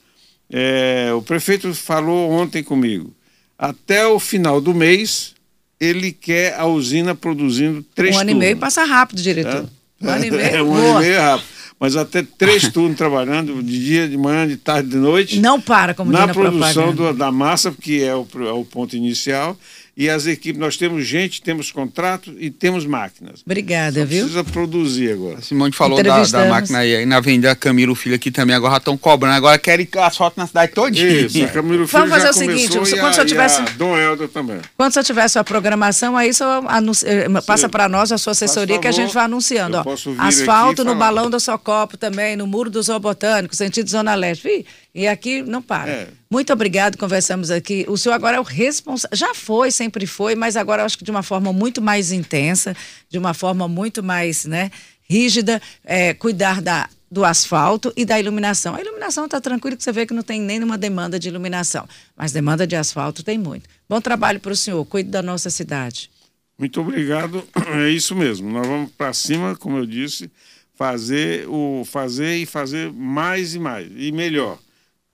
é, 0.49 1.11
o 1.13 1.21
prefeito 1.21 1.73
falou 1.73 2.31
ontem 2.31 2.63
comigo. 2.63 3.13
Até 3.57 4.05
o 4.05 4.19
final 4.19 4.59
do 4.59 4.73
mês, 4.73 5.33
ele 5.79 6.11
quer 6.11 6.55
a 6.59 6.65
usina 6.65 7.15
produzindo 7.15 7.83
três 7.95 8.15
Um 8.15 8.19
ano 8.19 8.29
turnos. 8.29 8.43
e 8.43 8.45
meio 8.47 8.57
passa 8.57 8.83
rápido, 8.83 9.21
diretor. 9.21 9.69
Um 10.01 10.09
ano 10.09 10.25
e 10.25 10.31
meio. 10.31 10.41
É, 10.41 10.61
um 10.61 10.73
ano 10.73 10.97
e 10.97 11.03
meio 11.03 11.13
é 11.13 11.19
rápido 11.19 11.55
mas 11.79 11.95
até 11.95 12.23
três 12.23 12.67
turnos 12.71 12.97
trabalhando, 12.97 13.61
de 13.61 13.85
dia, 13.85 14.07
de 14.07 14.17
manhã, 14.17 14.47
de 14.47 14.57
tarde, 14.57 14.89
de 14.89 14.97
noite. 14.97 15.39
Não 15.39 15.59
para, 15.59 15.93
como 15.93 16.11
Na 16.11 16.27
produção 16.27 16.93
do, 16.93 17.13
da 17.13 17.31
massa, 17.31 17.71
que 17.71 18.01
é 18.01 18.15
o, 18.15 18.25
é 18.47 18.51
o 18.51 18.63
ponto 18.63 18.95
inicial, 18.95 19.57
e 19.97 20.09
as 20.09 20.27
equipes, 20.27 20.59
nós 20.59 20.75
temos 20.75 21.07
gente, 21.07 21.41
temos 21.41 21.71
contrato 21.71 22.35
e 22.37 22.49
temos 22.49 22.85
máquinas. 22.85 23.41
Obrigada, 23.45 24.01
Só 24.01 24.05
viu? 24.05 24.19
Precisa 24.25 24.43
produzir 24.43 25.13
agora. 25.13 25.37
A 25.37 25.41
Simone 25.41 25.71
falou 25.71 26.03
da, 26.03 26.21
da, 26.23 26.45
máquina 26.47 26.79
aí, 26.79 26.97
aí 26.97 27.05
na 27.05 27.17
Avenida 27.17 27.55
Camilo 27.55 27.95
Filho 27.95 28.15
aqui 28.15 28.29
também, 28.29 28.53
agora 28.53 28.75
estão 28.75 28.97
cobrando, 28.97 29.35
agora 29.35 29.57
querem 29.57 29.87
asfalto 29.99 30.37
na 30.37 30.47
cidade 30.47 30.73
toda. 30.73 30.97
Isso, 30.97 31.41
a 31.41 31.47
Camilo 31.47 31.87
Filho 31.87 31.99
Vamos 31.99 32.09
fazer 32.09 32.29
o 32.29 32.33
seguinte, 32.33 32.77
quando 32.99 33.13
senhor 33.13 33.25
tivesse... 33.25 33.61
Dom 33.77 33.97
Helder 33.97 34.27
também. 34.27 34.59
Quando 34.75 34.91
senhor 34.91 35.05
tiver 35.05 35.27
sua 35.29 35.45
programação, 35.45 36.17
aí 36.17 36.33
só 36.33 36.61
anunci... 36.67 37.05
Eh, 37.07 37.27
passa 37.45 37.69
para 37.69 37.87
nós 37.87 38.11
a 38.11 38.17
sua 38.17 38.31
assessoria 38.31 38.77
que 38.79 38.87
a 38.89 38.91
gente 38.91 39.13
vai 39.13 39.23
anunciando. 39.23 39.77
Ó, 39.77 39.95
asfalto 40.17 40.83
no 40.83 40.95
balão 40.95 41.29
do 41.29 41.39
Socopo 41.39 41.95
também, 41.95 42.35
no 42.35 42.45
Muro 42.45 42.69
do 42.69 42.83
Zoo 42.83 42.99
Botânico, 42.99 43.55
sentido 43.55 43.89
Zona 43.89 44.13
Leste. 44.13 44.65
E 44.95 45.09
aqui 45.09 45.41
não 45.41 45.61
para. 45.61 45.91
É. 45.91 46.07
Muito 46.31 46.53
obrigado, 46.53 46.97
conversamos 46.97 47.51
aqui. 47.51 47.85
O 47.89 47.97
senhor 47.97 48.15
agora 48.15 48.37
é 48.37 48.39
o 48.39 48.43
responsável. 48.43 49.15
Já 49.15 49.35
foi, 49.35 49.69
sempre 49.69 50.07
foi, 50.07 50.35
mas 50.35 50.55
agora 50.55 50.81
eu 50.81 50.85
acho 50.85 50.97
que 50.97 51.03
de 51.03 51.11
uma 51.11 51.21
forma 51.21 51.51
muito 51.51 51.81
mais 51.81 52.13
intensa, 52.13 52.73
de 53.09 53.17
uma 53.17 53.33
forma 53.33 53.67
muito 53.67 54.01
mais 54.01 54.45
né, 54.45 54.71
rígida, 55.01 55.61
é, 55.83 56.13
cuidar 56.13 56.61
da, 56.61 56.87
do 57.11 57.25
asfalto 57.25 57.91
e 57.97 58.05
da 58.05 58.17
iluminação. 58.17 58.73
A 58.73 58.79
iluminação 58.79 59.25
está 59.25 59.41
tranquila, 59.41 59.75
que 59.75 59.83
você 59.83 59.91
vê 59.91 60.05
que 60.05 60.13
não 60.13 60.23
tem 60.23 60.39
nenhuma 60.39 60.77
demanda 60.77 61.19
de 61.19 61.27
iluminação, 61.27 61.85
mas 62.15 62.31
demanda 62.31 62.65
de 62.65 62.77
asfalto 62.77 63.21
tem 63.21 63.37
muito. 63.37 63.69
Bom 63.89 63.99
trabalho 63.99 64.39
para 64.39 64.53
o 64.53 64.55
senhor, 64.55 64.85
cuide 64.85 65.09
da 65.09 65.21
nossa 65.21 65.49
cidade. 65.49 66.09
Muito 66.57 66.79
obrigado, 66.79 67.45
é 67.85 67.89
isso 67.89 68.15
mesmo. 68.15 68.49
Nós 68.49 68.65
vamos 68.65 68.91
para 68.93 69.11
cima, 69.11 69.57
como 69.57 69.77
eu 69.77 69.85
disse, 69.85 70.31
fazer 70.73 71.45
o 71.49 71.83
fazer 71.83 72.37
e 72.37 72.45
fazer 72.45 72.93
mais 72.93 73.55
e 73.55 73.59
mais 73.59 73.91
e 73.93 74.09
melhor 74.13 74.57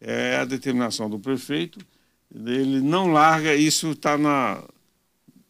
é 0.01 0.37
a 0.37 0.45
determinação 0.45 1.09
do 1.09 1.19
prefeito. 1.19 1.79
Ele 2.33 2.81
não 2.81 3.11
larga, 3.11 3.53
isso 3.53 3.91
está 3.91 4.17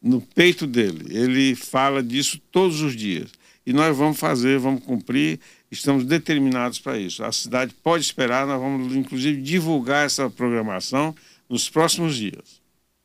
no 0.01 0.21
peito 0.35 0.67
dele. 0.67 1.05
Ele 1.09 1.55
fala 1.55 2.03
disso 2.03 2.39
todos 2.51 2.81
os 2.81 2.95
dias. 2.95 3.29
E 3.65 3.71
nós 3.71 3.95
vamos 3.95 4.19
fazer, 4.19 4.59
vamos 4.59 4.83
cumprir, 4.83 5.39
estamos 5.71 6.03
determinados 6.03 6.79
para 6.79 6.97
isso. 6.97 7.23
A 7.23 7.31
cidade 7.31 7.73
pode 7.83 8.03
esperar, 8.03 8.45
nós 8.47 8.59
vamos, 8.59 8.95
inclusive, 8.95 9.41
divulgar 9.41 10.05
essa 10.05 10.29
programação 10.29 11.15
nos 11.47 11.69
próximos 11.69 12.15
dias. 12.15 12.59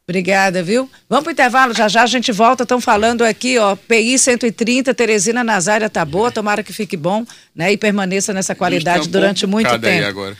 Obrigada, 0.09 0.63
viu? 0.63 0.89
Vamos 1.09 1.25
para 1.25 1.31
o 1.31 1.33
intervalo, 1.33 1.75
já 1.75 1.89
já 1.89 2.05
a 2.05 2.07
gente 2.07 2.31
volta. 2.31 2.63
Estão 2.63 2.81
falando 2.81 3.23
aqui, 3.23 3.59
ó, 3.59 3.75
PI 3.75 4.19
130, 4.19 4.95
Teresina 4.95 5.43
Nazária 5.43 5.91
tá 5.91 6.05
boa, 6.05 6.31
tomara 6.31 6.63
que 6.63 6.73
fique 6.73 6.97
bom, 6.97 7.27
né? 7.55 7.73
E 7.73 7.77
permaneça 7.77 8.33
nessa 8.33 8.55
qualidade 8.55 9.09
um 9.09 9.11
durante 9.11 9.47
muito 9.47 9.69
tempo. 9.81 10.37